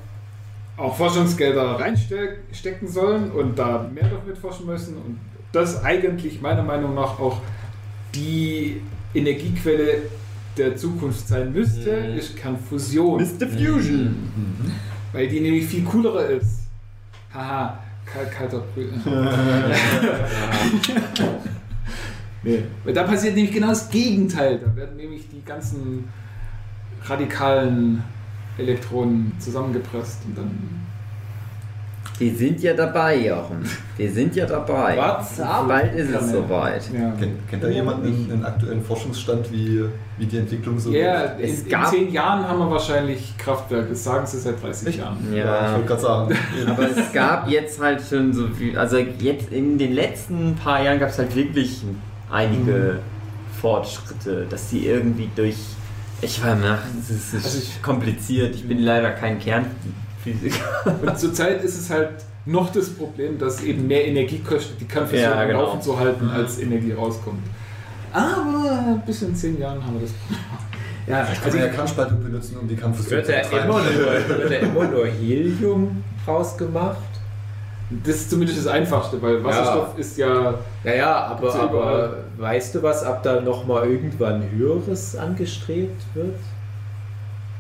[0.76, 5.18] auch Forschungsgelder reinstecken sollen und da mehr damit forschen müssen und
[5.53, 7.38] das eigentlich meiner Meinung nach auch
[8.14, 8.82] die
[9.14, 10.03] Energiequelle
[10.59, 12.18] der Zukunft sein müsste, Mhm.
[12.18, 13.22] ist Kernfusion.
[13.22, 13.47] Mr.
[13.47, 14.03] Fusion.
[14.36, 14.72] Mhm.
[15.17, 16.61] Weil die nämlich viel cooler ist.
[17.33, 18.93] Haha, kal kalter Brühe.
[22.43, 22.62] nee.
[22.85, 24.59] Weil da passiert nämlich genau das Gegenteil.
[24.59, 26.07] Da werden nämlich die ganzen
[27.03, 28.03] radikalen
[28.59, 30.51] Elektronen zusammengepresst und dann
[32.19, 33.64] Wir sind ja dabei, Jochen.
[33.97, 35.01] Wir sind ja dabei.
[35.01, 35.27] Up?
[35.67, 36.91] Bald ist es soweit.
[36.93, 37.12] Ja.
[37.12, 39.87] Kennt, kennt da jemand einen, einen aktuellen Forschungsstand, wie,
[40.19, 43.91] wie die Entwicklung so Ja, Es in, in gab- zehn Jahren haben wir wahrscheinlich Kraftwerke.
[43.91, 45.19] Das sagen sie seit 30 Jahren.
[45.31, 46.37] Ich Ja, wollte gerade sagen.
[46.69, 50.99] aber es gab jetzt halt schon so viel, also jetzt in den letzten paar Jahren
[50.99, 51.83] gab es halt wirklich
[52.31, 53.01] einige
[53.61, 55.57] Fortschritte, dass sie irgendwie durch,
[56.23, 60.97] ich war nach, es ist, es ist Also ich- kompliziert, ich bin leider kein Kernphysiker.
[61.03, 62.11] Und zurzeit ist es halt
[62.45, 65.62] noch das Problem, dass eben mehr Energie kostet, die Kernfusion Ja, am genau.
[65.62, 67.43] Laufen zu halten, als Energie rauskommt.
[68.17, 70.11] Aber bis in zehn Jahren haben wir das.
[71.09, 73.69] Ja, Kann also man ja Kernspaltung benutzen, um die Kampffusion zu da betreiben.
[74.29, 76.97] wird da immer nur Helium rausgemacht?
[78.05, 82.17] das ist zumindest das Einfachste, weil Wasserstoff ist ja Naja, aber, Gibt's ja aber überall.
[82.39, 86.35] weißt du was, ob da nochmal irgendwann Höheres angestrebt wird?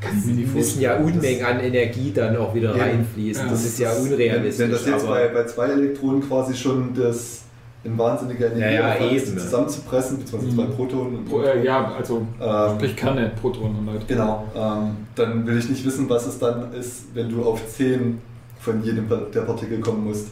[0.00, 2.82] kann ich mir nicht müssen ja Unmengen an Energie dann auch wieder Ja.
[2.82, 3.44] reinfließen.
[3.44, 3.50] Ja.
[3.52, 4.64] das ist ja unrealistisch.
[4.64, 7.42] wenn das jetzt aber- bei, bei zwei Elektronen quasi schon das
[7.86, 10.56] in wahnsinniger Energie Ja, ja, zusammenzupressen, beziehungsweise Mhm.
[10.56, 14.06] zwei Protonen und Pro- äh, ja, also ähm, sprich Kerne, Protonen und Neutronen.
[14.08, 18.20] Genau, ähm, dann will ich nicht wissen, was es dann ist, wenn du auf 10
[18.60, 20.28] von jedem der Partikel kommen musst.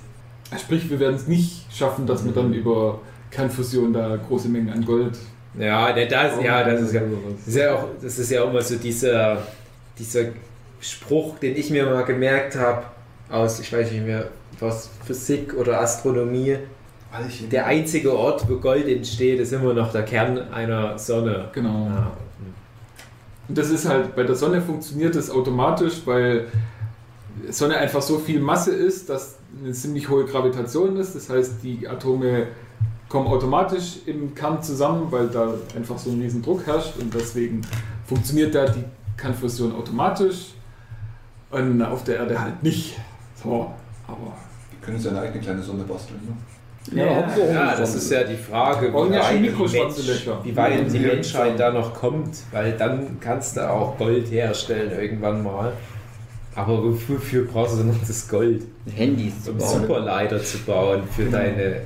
[0.59, 3.00] Sprich, wir werden es nicht schaffen, dass wir dann über
[3.30, 5.16] Kernfusion da große Mengen an Gold.
[5.59, 8.61] Ja, ne, das, ja, das ist ja, das ist ja auch, das ist ja immer
[8.61, 9.38] so dieser,
[9.98, 10.22] dieser
[10.80, 12.82] Spruch, den ich mir mal gemerkt habe
[13.30, 14.26] aus, ich weiß nicht mehr,
[14.61, 16.57] was Physik oder Astronomie.
[17.16, 21.48] Weil ich Der einzige Ort, wo Gold entsteht, ist immer noch der Kern einer Sonne.
[21.52, 21.86] Genau.
[21.86, 22.12] Ja.
[23.48, 26.48] Und das ist halt, bei der Sonne funktioniert das automatisch, weil
[27.50, 31.14] Sonne einfach so viel Masse ist, dass eine ziemlich hohe Gravitation ist.
[31.14, 32.48] Das heißt, die Atome
[33.08, 37.60] kommen automatisch im Kern zusammen, weil da einfach so ein riesen Druck herrscht und deswegen
[38.06, 38.82] funktioniert da die
[39.16, 40.54] Kernfusion automatisch
[41.50, 42.98] und auf der Erde halt nicht.
[43.40, 43.72] So,
[44.08, 44.32] aber
[44.70, 46.20] Wir können uns ja eine eigene kleine Sonne basteln.
[46.26, 46.34] Ne?
[46.93, 47.07] Ja,
[47.53, 51.07] Ja, das ist ja die Frage, ja schon weit Mensch, wie weit die Ja.
[51.14, 55.72] Menschheit da noch kommt, weil dann kannst du auch Gold herstellen irgendwann mal.
[56.55, 58.62] Aber wofür wofür brauchst du noch das Gold?
[58.95, 59.80] Handys zu Um bauen.
[59.80, 61.80] Superleiter zu bauen für deine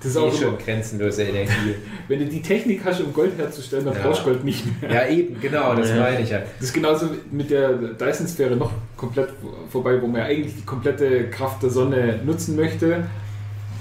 [0.00, 1.74] das ist eh auch schon so, grenzenlose Energie.
[2.08, 4.02] wenn du die Technik hast, um Gold herzustellen, dann Ja.
[4.02, 4.90] brauchst du Gold nicht mehr.
[4.92, 5.96] ja, eben, genau, das Ja.
[5.96, 6.40] meine ich ja.
[6.58, 9.30] Das ist genauso mit der Dyson-Sphäre noch komplett
[9.70, 13.04] vorbei, wo man ja eigentlich die komplette Kraft der Sonne nutzen möchte.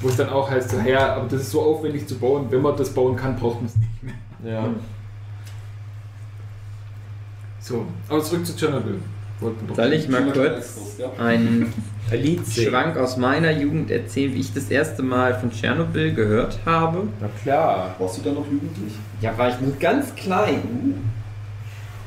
[0.04, 2.62] Wo es dann auch heißt, so, ja, aber das ist so aufwendig zu bauen, wenn
[2.62, 4.14] man das bauen kann, braucht man es nicht mehr.
[4.44, 4.68] Ja.
[7.62, 9.00] So, aber zurück zu Tschernobyl.
[9.74, 11.74] Soll ich mal kurz einen.
[12.52, 17.08] Schwank aus meiner Jugend erzählen, wie ich das erste Mal von Tschernobyl gehört habe?
[17.22, 17.96] Na klar.
[17.98, 18.94] Warst du da noch jugendlich?
[19.22, 21.10] Ja, war ich nur ganz klein.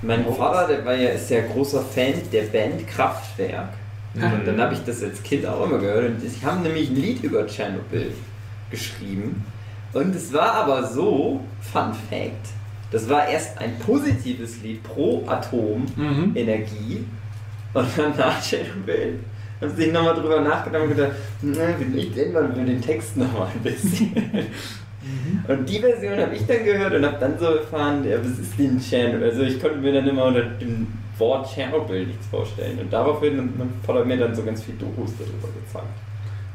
[0.02, 3.70] Mein Vater, der war ja, ist ja großer Fan der Band Kraftwerk.
[4.16, 6.10] Und dann habe ich das als Kind auch immer gehört.
[6.10, 8.12] Und sie haben nämlich ein Lied über Tschernobyl
[8.70, 9.44] geschrieben.
[9.92, 12.48] Und es war aber so, Fun Fact,
[12.90, 16.98] das war erst ein positives Lied pro Atomenergie.
[16.98, 17.06] Mhm.
[17.74, 19.18] Und dann nach Tschernobyl
[19.60, 21.12] haben sie sich nochmal drüber nachgedacht und gedacht,
[21.42, 24.12] na, vielleicht ändern wir den Text nochmal ein bisschen.
[25.46, 28.58] Und die Version habe ich dann gehört und habe dann so erfahren, ja, was ist
[28.58, 29.30] denn Tschernobyl?
[29.30, 30.88] Also ich konnte mir dann immer unter dem
[31.18, 32.78] Wort Tschernobyl nichts vorstellen.
[32.78, 35.86] Und daraufhin hat Vater mir dann so ganz viel Dokus darüber gezeigt.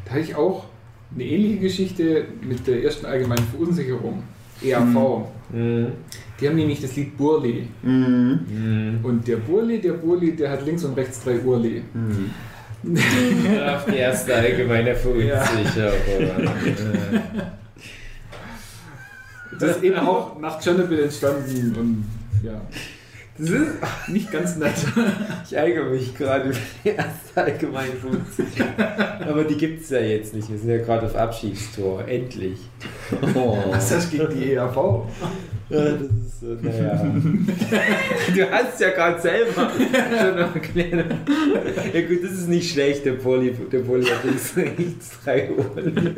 [0.06, 0.66] Da habe ich auch
[1.14, 4.24] eine ähnliche Geschichte mit der ersten allgemeinen Verunsicherung.
[4.64, 5.26] EAV.
[5.52, 5.88] Mhm.
[6.40, 7.68] Die haben nämlich das Lied Burli.
[7.82, 9.00] Mhm.
[9.04, 11.84] Und der Burli, der Burli, der hat links und rechts drei Urli.
[12.84, 15.94] Auf die erste allgemeine Verunsicherung.
[19.60, 22.06] Das ist eben auch nach Tschernobyl entstanden und
[22.44, 22.60] ja,
[23.38, 23.72] Das ist,
[24.08, 24.76] nicht ganz nett.
[25.46, 28.74] ich ärgere mich gerade über die erste allgemeine Verunsicherung.
[29.28, 30.50] Aber die gibt es ja jetzt nicht.
[30.50, 32.08] Wir sind ja gerade auf Abschiedstour.
[32.08, 32.60] Endlich.
[33.36, 33.58] Oh.
[33.70, 34.76] Was hast du gegen die EAV?
[35.70, 37.02] Ja, das ist so, naja.
[38.36, 41.06] Du hast ja gerade selber schon erklärt.
[41.94, 46.16] Ja gut, das ist nicht schlecht, der Poli, der Poli hat rechts drei Ohren.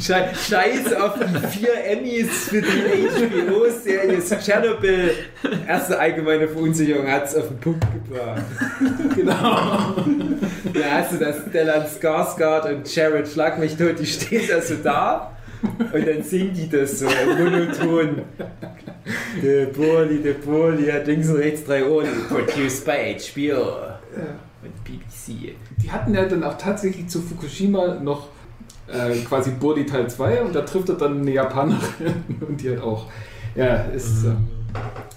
[0.00, 5.10] Schei- Scheiß auf die vier Emmys für die HBO-Serie Chernobyl.
[5.66, 8.42] Erste allgemeine Verunsicherung hat es auf den Punkt gebracht.
[9.14, 9.97] Genau.
[10.74, 14.74] Da hast du das Stellan Skarsgård und Jared Schlag mich tot, die stehen da so
[14.82, 15.32] da
[15.62, 18.22] und dann singen die das so monoton.
[19.42, 22.08] Der Poli, der Poli hat links und rechts drei Ohren.
[22.28, 23.62] Produced by HBO
[24.62, 25.54] und BBC.
[25.82, 28.28] Die hatten ja dann auch tatsächlich zu Fukushima noch
[28.88, 32.82] äh, quasi Burli Teil 2 und da trifft er dann eine Japanerin und die hat
[32.82, 33.06] auch.
[33.54, 34.30] Ja, ist äh,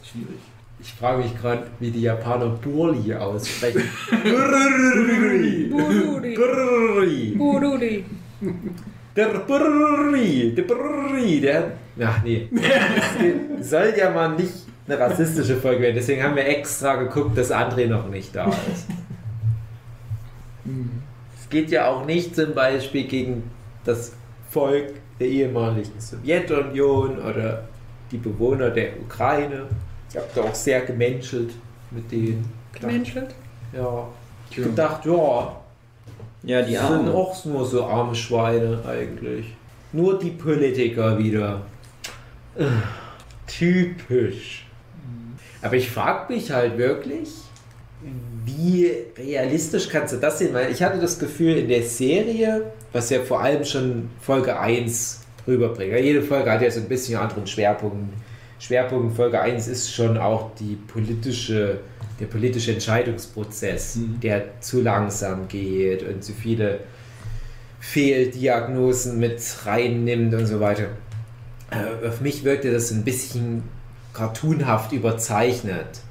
[0.04, 0.40] schwierig.
[0.82, 3.84] Ich frage mich gerade, wie die Japaner Burli aussprechen.
[4.10, 5.70] Bururi.
[6.36, 7.36] Burri.
[7.38, 8.06] Bururi.
[9.16, 10.54] Der Burri.
[10.56, 11.42] Der Burri.
[11.42, 11.72] Der.
[12.04, 12.50] Ach nee.
[13.60, 14.54] Es soll ja mal nicht
[14.88, 15.96] eine rassistische Folge werden.
[15.96, 18.88] Deswegen haben wir extra geguckt, dass André noch nicht da ist.
[21.40, 23.44] Es geht ja auch nicht zum Beispiel gegen
[23.84, 24.14] das
[24.50, 27.68] Volk der ehemaligen Sowjetunion oder
[28.12, 29.68] die Bewohner der Ukraine.
[30.12, 31.52] Ich habe da auch sehr gemenschelt
[31.90, 32.52] mit denen.
[32.82, 33.34] Menschelt.
[33.74, 34.08] Ja.
[34.50, 35.56] Ich hab gedacht, ja,
[36.44, 37.10] Ja, die die sind Armen.
[37.14, 39.46] auch nur so arme Schweine eigentlich.
[39.94, 41.62] Nur die Politiker wieder.
[42.58, 42.66] Äh,
[43.48, 44.66] Typisch.
[45.62, 47.30] Aber ich frage mich halt wirklich,
[48.46, 50.54] wie realistisch kannst du das sehen?
[50.54, 55.22] Weil ich hatte das Gefühl in der Serie, was ja vor allem schon Folge 1
[55.48, 55.94] rüberbringt.
[56.00, 58.14] Jede Folge hat ja so ein bisschen einen anderen Schwerpunkt.
[58.62, 61.80] Schwerpunkt Folge 1 ist schon auch die politische,
[62.20, 64.20] der politische Entscheidungsprozess, Mhm.
[64.22, 66.82] der zu langsam geht und zu viele
[67.80, 70.90] Fehldiagnosen mit reinnimmt und so weiter.
[71.72, 73.64] Äh, Auf mich wirkte das ein bisschen
[74.14, 76.02] cartoonhaft überzeichnet.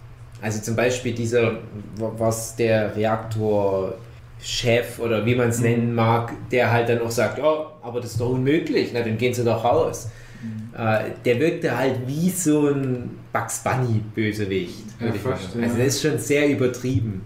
[0.42, 1.58] Also zum Beispiel dieser,
[1.96, 7.66] was der Reaktorchef oder wie man es nennen mag, der halt dann auch sagt, ja,
[7.82, 10.08] aber das ist doch unmöglich, na, dann gehen sie doch raus.
[10.80, 14.84] Äh, der wirkte halt wie so ein Bugs Bunny Bösewicht.
[15.22, 15.62] Fast, ja.
[15.64, 17.20] Also das ist schon sehr übertrieben.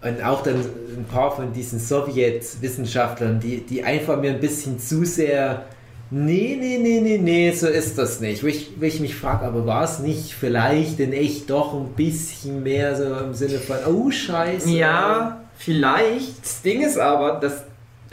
[0.00, 5.04] Und auch dann ein paar von diesen Sowjetwissenschaftlern, die, die einfach mir ein bisschen zu
[5.04, 5.66] sehr,
[6.12, 8.44] nee, nee, nee, nee, nee, so ist das nicht.
[8.44, 11.94] Wo ich, wo ich mich frage, aber war es nicht vielleicht in echt doch ein
[11.96, 14.70] bisschen mehr so im Sinne von, oh Scheiße.
[14.70, 16.44] Ja, vielleicht.
[16.44, 17.64] Das Ding ist aber, dass,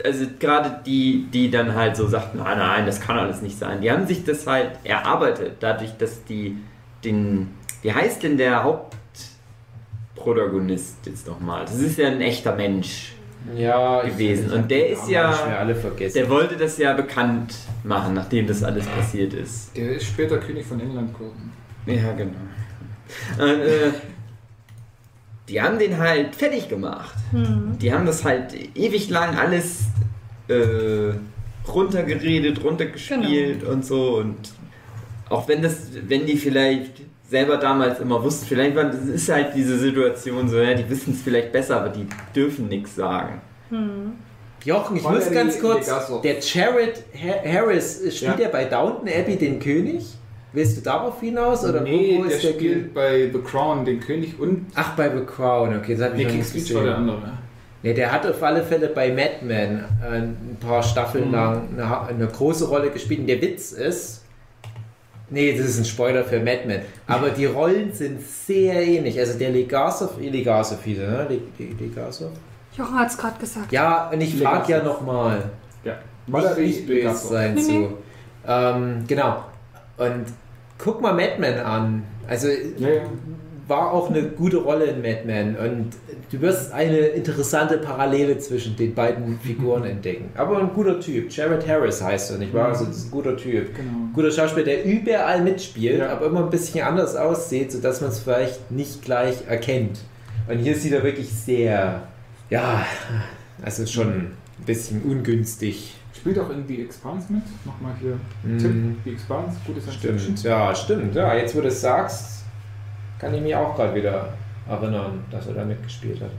[0.04, 3.80] also gerade die, die dann halt so sagten, nein, nein, das kann alles nicht sein,
[3.80, 6.58] die haben sich das halt erarbeitet, dadurch, dass die
[7.04, 7.48] den,
[7.82, 8.62] wie heißt denn der
[10.14, 11.64] Hauptprotagonist jetzt nochmal?
[11.64, 13.12] Das ist ja ein echter Mensch.
[13.54, 14.46] ja, ich- gewesen.
[14.46, 15.64] ich Und hab der ist ja-.
[16.14, 19.76] Der wollte das ja bekannt machen, nachdem das alles passiert ist.
[19.76, 21.52] Der ist später König von England geworden.
[21.86, 22.32] Ja, genau.
[23.38, 23.92] Und, äh,
[25.48, 27.14] die haben den halt fertig gemacht.
[27.80, 29.84] Die haben das halt ewig lang alles
[30.48, 31.12] äh,
[31.68, 34.16] runtergeredet, runtergespielt und so.
[34.18, 34.36] Und
[35.28, 39.48] auch wenn das, wenn die vielleicht selber damals immer wussten, vielleicht war, das ist halt
[39.54, 43.40] diese Situation so, ja, die wissen es vielleicht besser, aber die dürfen nichts sagen.
[44.64, 45.90] Jochen, ich War muss ganz die- kurz,
[46.22, 48.44] der Jared Ha- Harris, spielt Ja.
[48.46, 50.04] er bei Downton Abbey den König?
[50.56, 51.64] Willst du darauf hinaus?
[51.64, 52.94] Oder nee, wo, wo der ist der spielt König?
[52.94, 56.30] bei The Crown den König und Ach, bei The Crown, okay, das ich nee, noch
[56.30, 57.32] King's nicht Speech war der andere.
[57.82, 61.32] Nee, der hat auf alle Fälle bei Mad Men äh, ein paar Staffeln Mhm.
[61.34, 63.20] lang eine, eine große Rolle gespielt.
[63.20, 64.24] Und der Witz ist,
[65.30, 69.18] nee, das ist ein Spoiler für Mad Men, aber die Rollen sind sehr ähnlich.
[69.20, 71.26] Also der Legasov, Legasov hieß er, ne?
[71.28, 72.30] Le- Le- Legasov?
[72.76, 73.70] Jochen hat es gerade gesagt.
[73.72, 75.42] Ja, und ich frage ja nochmal.
[75.84, 75.98] Ja.
[76.56, 77.66] nicht, böse sein Nee, nee.
[77.88, 77.92] zu.
[78.48, 79.44] Ähm, genau.
[79.98, 80.24] Und
[80.78, 82.02] guck mal Mad Men an.
[82.28, 82.48] Also
[82.78, 83.02] Ja, ja.
[83.68, 85.90] war auch eine gute Rolle in Mad Men und
[86.30, 90.30] du wirst eine interessante Parallele zwischen den beiden Figuren entdecken.
[90.36, 91.30] Aber ein guter Typ.
[91.30, 92.68] Jared Harris heißt er, nicht wahr?
[92.68, 93.74] Also das ist ein guter Typ.
[93.76, 93.90] Genau.
[94.12, 96.10] Guter Schauspieler, der überall mitspielt, Ja.
[96.10, 100.00] aber immer ein bisschen anders aussieht, sodass man es vielleicht nicht gleich erkennt.
[100.48, 102.02] Und hier sieht er wirklich sehr,
[102.50, 102.84] ja,
[103.64, 104.28] also schon
[104.58, 105.94] ein bisschen ungünstig.
[106.14, 107.42] Spielt auch in The Expanse mit.
[107.64, 108.58] Nochmal hier Mhm.
[108.58, 108.72] Tipp.
[109.04, 110.18] The Expanse, gute Science Fiction.
[110.18, 111.14] Stimmt, ja, stimmt.
[111.14, 112.44] Ja, jetzt wo du es sagst,
[113.18, 114.32] kann ich mich auch gerade wieder
[114.68, 116.30] erinnern, dass er da mitgespielt hat.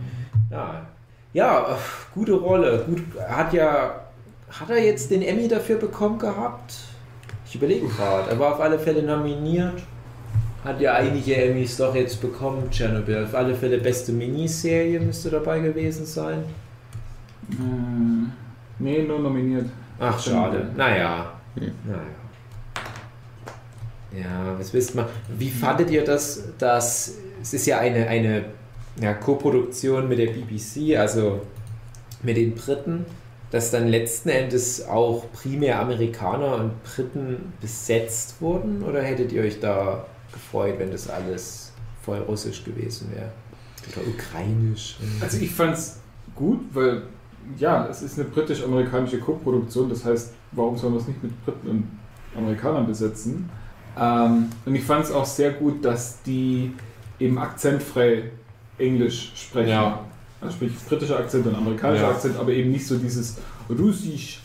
[0.51, 0.85] Ja,
[1.33, 1.75] ja äh,
[2.13, 2.83] gute Rolle.
[2.87, 4.01] Gut, er hat ja,
[4.49, 6.73] hat er jetzt den Emmy dafür bekommen gehabt?
[7.45, 8.29] Ich überlege gerade.
[8.31, 9.81] Er war auf alle Fälle nominiert.
[10.63, 12.69] Hat ja einige Emmys doch jetzt bekommen.
[12.71, 13.23] Chernobyl.
[13.23, 16.43] Auf alle Fälle beste Miniserie müsste dabei gewesen sein.
[17.49, 18.29] Äh,
[18.79, 19.69] nee, nur nominiert.
[19.99, 20.69] Ach, schade.
[20.75, 21.33] Naja.
[21.55, 21.71] Hm.
[21.85, 22.17] Naja.
[24.11, 25.05] Ja, was wisst man?
[25.37, 28.45] Wie fandet ihr das, dass es ist ja eine, eine
[28.99, 31.41] ja, Co-Produktion mit der BBC, also
[32.23, 33.05] mit den Briten,
[33.51, 38.83] dass dann letzten Endes auch primär Amerikaner und Briten besetzt wurden?
[38.83, 41.71] Oder hättet ihr euch da gefreut, wenn das alles
[42.01, 43.31] voll russisch gewesen wäre?
[43.91, 44.97] Oder ukrainisch?
[45.21, 45.99] Also ich fand's
[46.35, 47.03] gut, weil
[47.57, 51.69] ja, es ist eine britisch-amerikanische Co-Produktion, das heißt, warum soll man es nicht mit Briten
[51.69, 51.87] und
[52.35, 53.49] Amerikanern besetzen?
[53.99, 56.73] Ähm, und ich fand es auch sehr gut, dass die
[57.19, 58.31] eben akzentfrei
[58.77, 59.69] Englisch sprechen.
[59.69, 59.99] Ja.
[60.39, 62.09] Also sprich britischer Akzent und amerikanischer Ja.
[62.11, 63.37] Akzent, aber eben nicht so dieses
[63.69, 64.41] Russisch.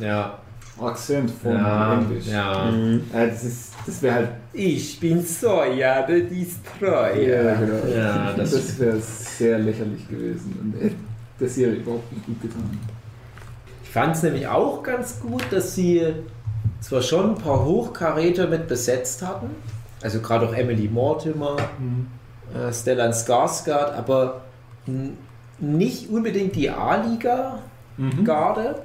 [0.00, 0.38] Ja.
[0.80, 2.26] Akzent von Ja, Englisch.
[2.28, 2.70] ja.
[2.70, 7.56] Äh, das ist, das wäre halt, Ich bin Sawyer, the Destroyer.
[7.56, 7.86] genau.
[7.94, 10.94] Ja, das, das wäre sehr lächerlich gewesen und hätte
[11.40, 12.78] der Serie überhaupt nicht gut getan.
[13.82, 16.06] Ich fand es nämlich auch ganz gut, dass sie
[16.80, 19.50] zwar schon ein paar Hochkaräter mit besetzt hatten,
[20.02, 21.56] also gerade auch Emily Mortimer,
[22.54, 24.42] äh, Stellan Skarsgård, aber
[25.58, 28.76] nicht unbedingt die A-Liga-Garde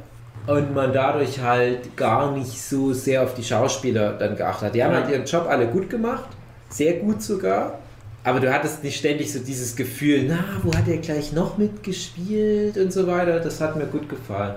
[0.47, 4.75] und man dadurch halt gar nicht so sehr auf die Schauspieler dann geachtet hat.
[4.75, 5.01] Die haben Ja.
[5.01, 6.25] halt ihren Job alle gut gemacht,
[6.69, 7.79] sehr gut sogar.
[8.25, 12.75] Aber du hattest nicht ständig so dieses Gefühl, na, wo hat er gleich noch mitgespielt
[12.75, 13.39] und so weiter.
[13.39, 14.55] Das hat mir gut gefallen.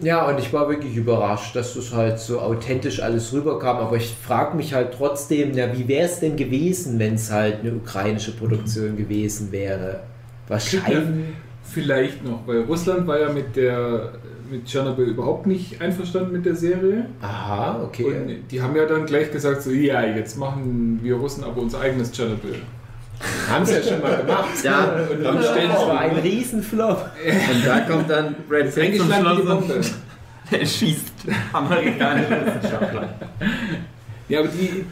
[0.00, 3.76] Ja, und ich war wirklich überrascht, dass das halt so authentisch alles rüberkam.
[3.76, 7.60] Aber ich frage mich halt trotzdem, ja, wie wäre es denn gewesen, wenn es halt
[7.60, 10.00] eine ukrainische Produktion gewesen wäre?
[10.48, 11.26] Wahrscheinlich.
[11.62, 14.12] Vielleicht noch, weil Russland war ja mit der
[14.50, 17.06] mit Tschernobyl überhaupt nicht einverstanden mit der Serie.
[17.20, 18.04] Aha, okay.
[18.04, 21.80] Und die haben ja dann gleich gesagt, so ja, jetzt machen wir Russen aber unser
[21.80, 22.56] eigenes Tschernobyl.
[23.50, 24.48] Haben sie ja schon mal gemacht.
[24.62, 27.10] Ja, Und dann stellen war ein Riesenflop.
[27.24, 29.92] Und da kommt dann Brad Pitt zum Schluss
[30.52, 31.12] er schießt
[31.52, 33.14] amerikanische Wissenschaftler.
[34.28, 34.84] Ja, aber die,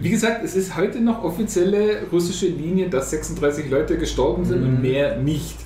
[0.00, 4.82] wie gesagt, es ist heute noch offizielle russische Linie, dass 36 Leute gestorben sind und
[4.82, 5.56] mehr nicht.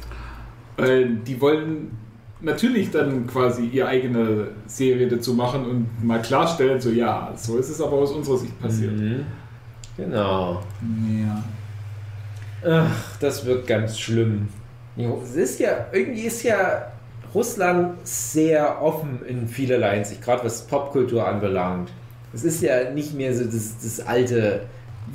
[0.79, 1.91] Die wollen
[2.41, 7.69] natürlich dann quasi ihre eigene Serie dazu machen und mal klarstellen, so ja, so ist
[7.69, 8.97] es aber aus unserer Sicht passiert.
[8.97, 9.27] Mhm.
[9.97, 10.63] Genau.
[11.21, 11.45] Ja.
[12.65, 14.49] Ach, das wird ganz schlimm.
[15.25, 16.93] Es ist ja, irgendwie ist ja
[17.35, 21.91] Russland sehr offen in vielerlei Hinsicht, gerade was Popkultur anbelangt.
[22.35, 24.63] Es ist ja nicht mehr so das, das alte,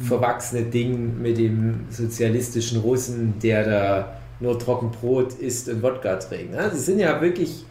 [0.01, 6.53] verwachsene Ding mit dem sozialistischen Russen, der da nur Trockenbrot isst und Wodka trinkt.
[6.53, 6.69] ne?
[6.73, 7.65] Sie sind ja wirklich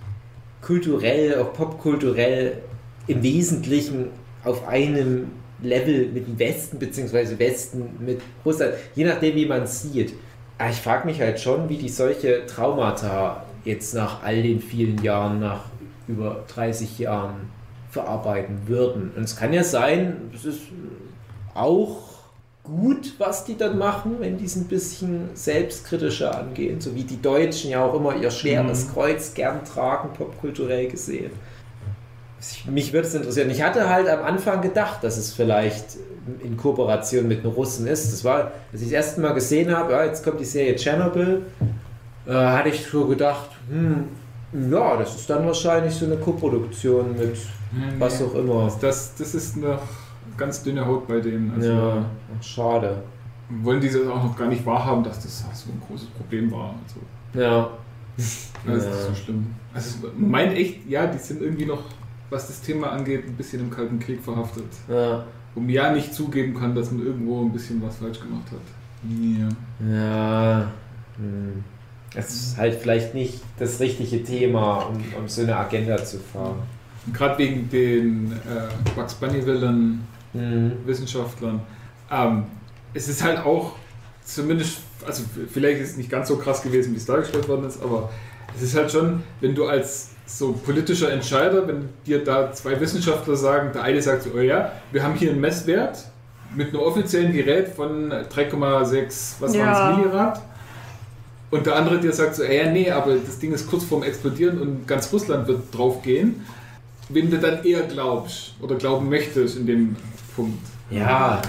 [0.63, 2.59] kulturell, auch popkulturell
[3.07, 4.07] im Wesentlichen
[4.45, 5.31] auf einem
[5.63, 10.15] Level mit dem Westen, beziehungsweise Westen mit Russland, je nachdem, wie man es sieht.
[10.59, 15.03] Aber ich frage mich halt schon, wie die solche Traumata jetzt nach all den vielen
[15.03, 15.65] Jahren, nach
[16.09, 17.51] über 30 Jahren
[17.91, 19.13] verarbeiten würden.
[19.17, 20.61] Und es kann ja sein, es ist
[21.55, 22.07] auch
[22.63, 27.21] gut, was die dann machen, wenn die es ein bisschen selbstkritischer angehen, so wie die
[27.21, 31.31] Deutschen ja auch immer ihr schweres Kreuz gern tragen, popkulturell gesehen.
[32.41, 33.51] Ich- Mich würde es interessieren.
[33.51, 35.97] Ich hatte halt am Anfang gedacht, dass es vielleicht
[36.43, 38.13] in Kooperation mit den Russen ist.
[38.13, 41.43] Das war, als ich das erste Mal gesehen habe, ja, jetzt kommt die Serie Chernobyl,
[42.27, 44.05] äh, hatte ich so gedacht, hm,
[44.71, 47.37] ja, das ist dann wahrscheinlich so eine Koproduktion mit
[47.99, 48.71] was auch immer.
[48.81, 49.83] Das, das ist noch
[50.37, 51.53] ganz dünne Haut bei denen.
[51.55, 52.05] Also Ja,
[52.41, 53.03] schade.
[53.63, 56.75] wollen die das auch noch gar nicht wahrhaben, dass das so ein großes Problem war.
[57.35, 57.71] Also, Ja.
[58.17, 58.73] das ist Ja.
[58.75, 59.47] nicht so schlimm.
[59.75, 61.83] Also man meint echt, ja, die sind irgendwie noch,
[62.31, 64.65] was das Thema angeht, ein bisschen im Kalten Krieg verhaftet.
[64.89, 65.25] Ja.
[65.55, 68.61] Man ja nicht zugeben kann, dass man irgendwo ein bisschen was falsch gemacht hat.
[69.09, 69.49] Ja.
[69.95, 70.73] Ja.
[71.17, 71.65] Hm.
[72.15, 76.59] Es ist halt vielleicht nicht das richtige Thema, um, um so eine Agenda zu fahren.
[77.07, 80.01] Und Gerade wegen den äh, Bugs Bunny Villain
[80.37, 80.73] Hm.
[80.85, 81.61] Wissenschaftlern.
[82.11, 82.45] Ähm,
[82.95, 83.73] es ist halt auch
[84.25, 85.23] zumindest, also
[85.53, 88.11] vielleicht ist es nicht ganz so krass gewesen, wie es dargestellt worden ist, aber
[88.55, 93.37] es ist halt schon, wenn du als so politischer Entscheider, wenn dir da zwei Wissenschaftler
[93.37, 95.99] sagen, der eine sagt so, oh ja, wir haben hier einen Messwert
[96.55, 99.67] mit einem offiziellen Gerät von 3,6, was Ja.
[99.67, 100.43] waren es, Millirad?
[101.51, 104.61] Und der andere dir sagt so, ja, nee, aber das Ding ist kurz vorm Explodieren
[104.61, 106.45] und ganz Russland wird draufgehen.
[107.09, 109.95] Wenn du dann eher glaubst oder glauben möchtest in dem
[110.35, 110.59] Punkt.
[110.91, 111.41] Ja,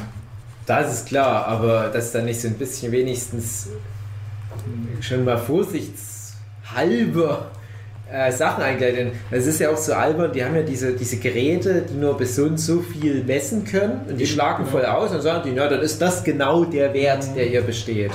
[0.67, 3.69] das ist klar, aber dass dann nicht so ein bisschen wenigstens
[5.01, 7.49] schon mal vorsichtshalber
[8.11, 9.11] äh, Sachen eingleiten.
[9.31, 12.35] Es ist ja auch so albern, die haben ja diese, diese Geräte, die nur bis
[12.35, 15.67] so und so viel messen können und die schlagen voll aus und sagen die, na,
[15.67, 18.11] dann ist das genau der Wert, der hier besteht.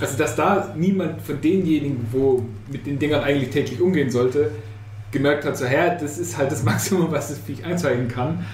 [0.00, 4.52] Also, dass da niemand von denjenigen, wo mit den Dingern eigentlich täglich umgehen sollte,
[5.10, 8.44] gemerkt hat, so, hä, das ist halt das Maximum, was das Viech anzeigen kann.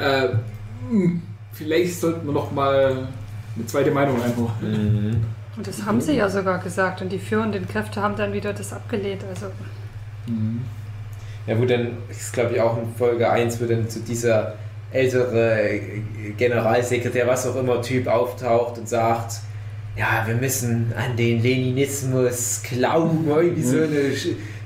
[0.00, 0.28] Äh,
[0.90, 1.22] hm,
[1.52, 3.08] vielleicht sollten wir noch mal
[3.56, 5.24] eine zweite Meinung einholen.
[5.56, 7.00] Und das haben sie ja sogar gesagt.
[7.02, 9.22] Und die führenden Kräfte haben dann wieder das abgelehnt.
[9.28, 9.46] Also
[11.46, 14.54] Ja, wo dann, ist glaube ich auch in Folge 1, wo dann zu dieser
[14.90, 15.80] ältere
[16.38, 19.40] Generalsekretär, was auch immer, Typ auftaucht und sagt,
[19.96, 24.12] ja, wir müssen an den Leninismus glauben, irgendwie so eine,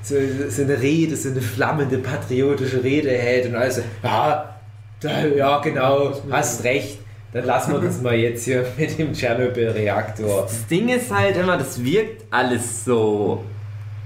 [0.01, 0.15] so,
[0.49, 4.55] so eine Rede, so eine flammende patriotische Rede hält und also, ja,
[5.01, 6.99] da, ja genau, hast recht,
[7.33, 10.43] dann lassen wir das mal jetzt hier mit dem Tschernobyl-Reaktor.
[10.43, 13.43] Das Ding ist halt immer, das wirkt alles so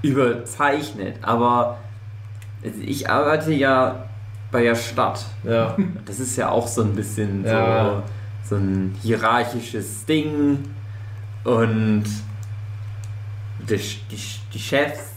[0.04, 1.78] überzeichnet, aber
[2.62, 4.04] ich arbeite ja
[4.50, 5.24] bei der Stadt.
[5.42, 5.76] Ja.
[6.06, 8.02] Das ist ja auch so ein bisschen Ja.
[8.46, 10.58] so, so ein hierarchisches Ding.
[11.44, 12.04] Und
[13.68, 14.18] die, die,
[14.52, 15.10] die Chefs,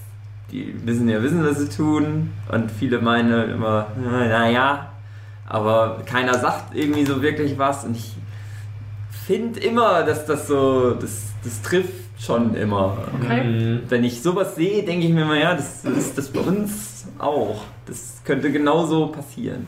[0.51, 2.31] die müssen ja wissen, was sie tun.
[2.51, 4.87] Und viele meinen immer, naja,
[5.45, 7.83] aber keiner sagt irgendwie so wirklich was.
[7.85, 8.15] Und ich
[9.25, 12.97] finde immer, dass das so, das, das trifft schon immer.
[13.21, 13.43] Okay.
[13.43, 13.81] Mhm.
[13.89, 17.63] Wenn ich sowas sehe, denke ich mir mal, ja, das ist das bei uns auch.
[17.85, 19.67] Das könnte genauso passieren.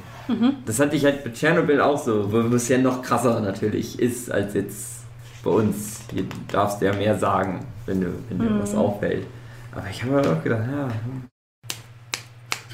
[0.65, 4.31] Das hatte ich halt bei Tschernobyl auch so, wo es ja noch krasser natürlich ist
[4.31, 4.99] als jetzt
[5.43, 6.01] bei uns.
[6.13, 9.25] Hier darfst du ja mehr sagen, wenn, du, wenn dir was auffällt.
[9.71, 10.87] Aber ich habe mir auch gedacht, ja.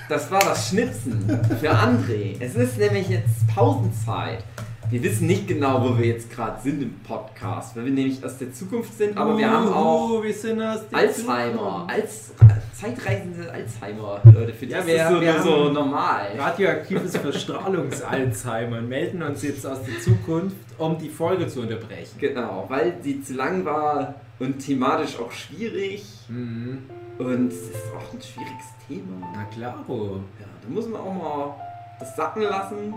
[0.09, 1.27] Das war das Schnipsen
[1.59, 2.35] für André.
[2.39, 4.43] Es ist nämlich jetzt Pausenzeit.
[4.89, 8.37] Wir wissen nicht genau, wo wir jetzt gerade sind im Podcast, weil wir nämlich aus
[8.37, 12.31] der Zukunft sind, aber wir haben auch aus der Alzheimer, als
[12.73, 16.27] Zeitreisende Alzheimer, Leute, für Ja, ist wir- das so, wir nur so haben- normal.
[16.37, 22.17] Radioaktives Verstrahlungs-Alzheimer und melden uns jetzt aus der Zukunft, um die Folge zu unterbrechen.
[22.19, 26.83] Genau, weil die zu lang war und thematisch auch schwierig Mhm.
[27.17, 29.27] und es ist auch ein schwieriges Thema.
[29.33, 30.19] Na klaro.
[30.39, 31.55] Ja, da muss man auch mal
[31.99, 32.93] das sacken lassen,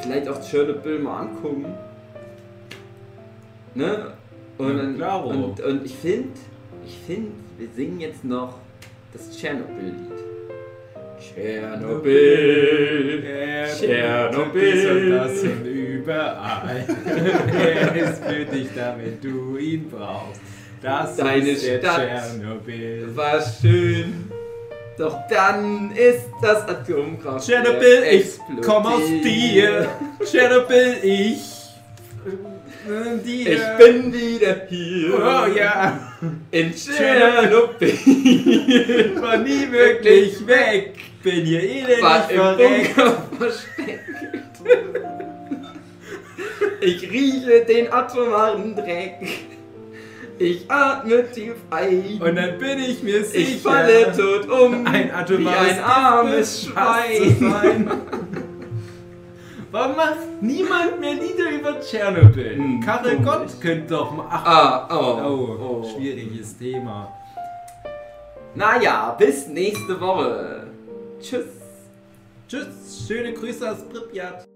[0.00, 1.66] vielleicht auch Tschernobyl mal angucken.
[3.74, 4.12] Ne?
[4.58, 6.30] Und, Ja, und, und ich finde,
[6.84, 8.58] ich finde, wir singen jetzt noch
[9.12, 10.18] das Tschernobyl-Lied.
[11.20, 13.22] Tschernobyl.
[13.66, 14.72] Tschernobyl.
[14.72, 16.84] Dies und das und überall.
[17.52, 20.40] er ist für dich da, wenn du ihn brauchst.
[20.82, 21.96] Das Deine ist der Stadt.
[21.96, 23.16] Tschernobyl.
[23.16, 24.30] War schön.
[24.98, 29.88] Doch dann ist das Atomkraftwerk Tschernobyl, ich komm aus dir.
[30.24, 31.38] Tschernobyl, ich.
[32.88, 33.52] äh, Dir.
[33.52, 35.14] Ich bin wieder hier.
[35.14, 35.98] Oh ja.
[36.50, 37.92] In Tschernobyl.
[39.22, 40.94] War nie wirklich weg.
[41.22, 42.96] Bin hier elendig War im verreckt.
[42.96, 44.00] Bunker versteckt.
[46.80, 49.16] Ich rieche den atomaren Dreck.
[50.38, 52.20] Ich atme tief ein.
[52.20, 53.38] Und dann bin ich mir sicher.
[53.56, 54.86] ich falle tot um.
[54.86, 57.90] Ein atomares wie ein armes Schwein.
[59.70, 62.56] Warum macht niemand mehr Lieder über Tschernobyl?
[62.56, 63.26] Hm, Karel komisch.
[63.26, 64.26] Gott könnte doch mal.
[64.30, 65.88] Ach, Ah, oh, oh, oh.
[65.94, 67.12] schwieriges Thema.
[68.54, 70.68] Naja, bis nächste Woche.
[71.20, 71.44] Tschüss.
[72.48, 74.46] Tschüss, schöne Grüße aus Pripyat.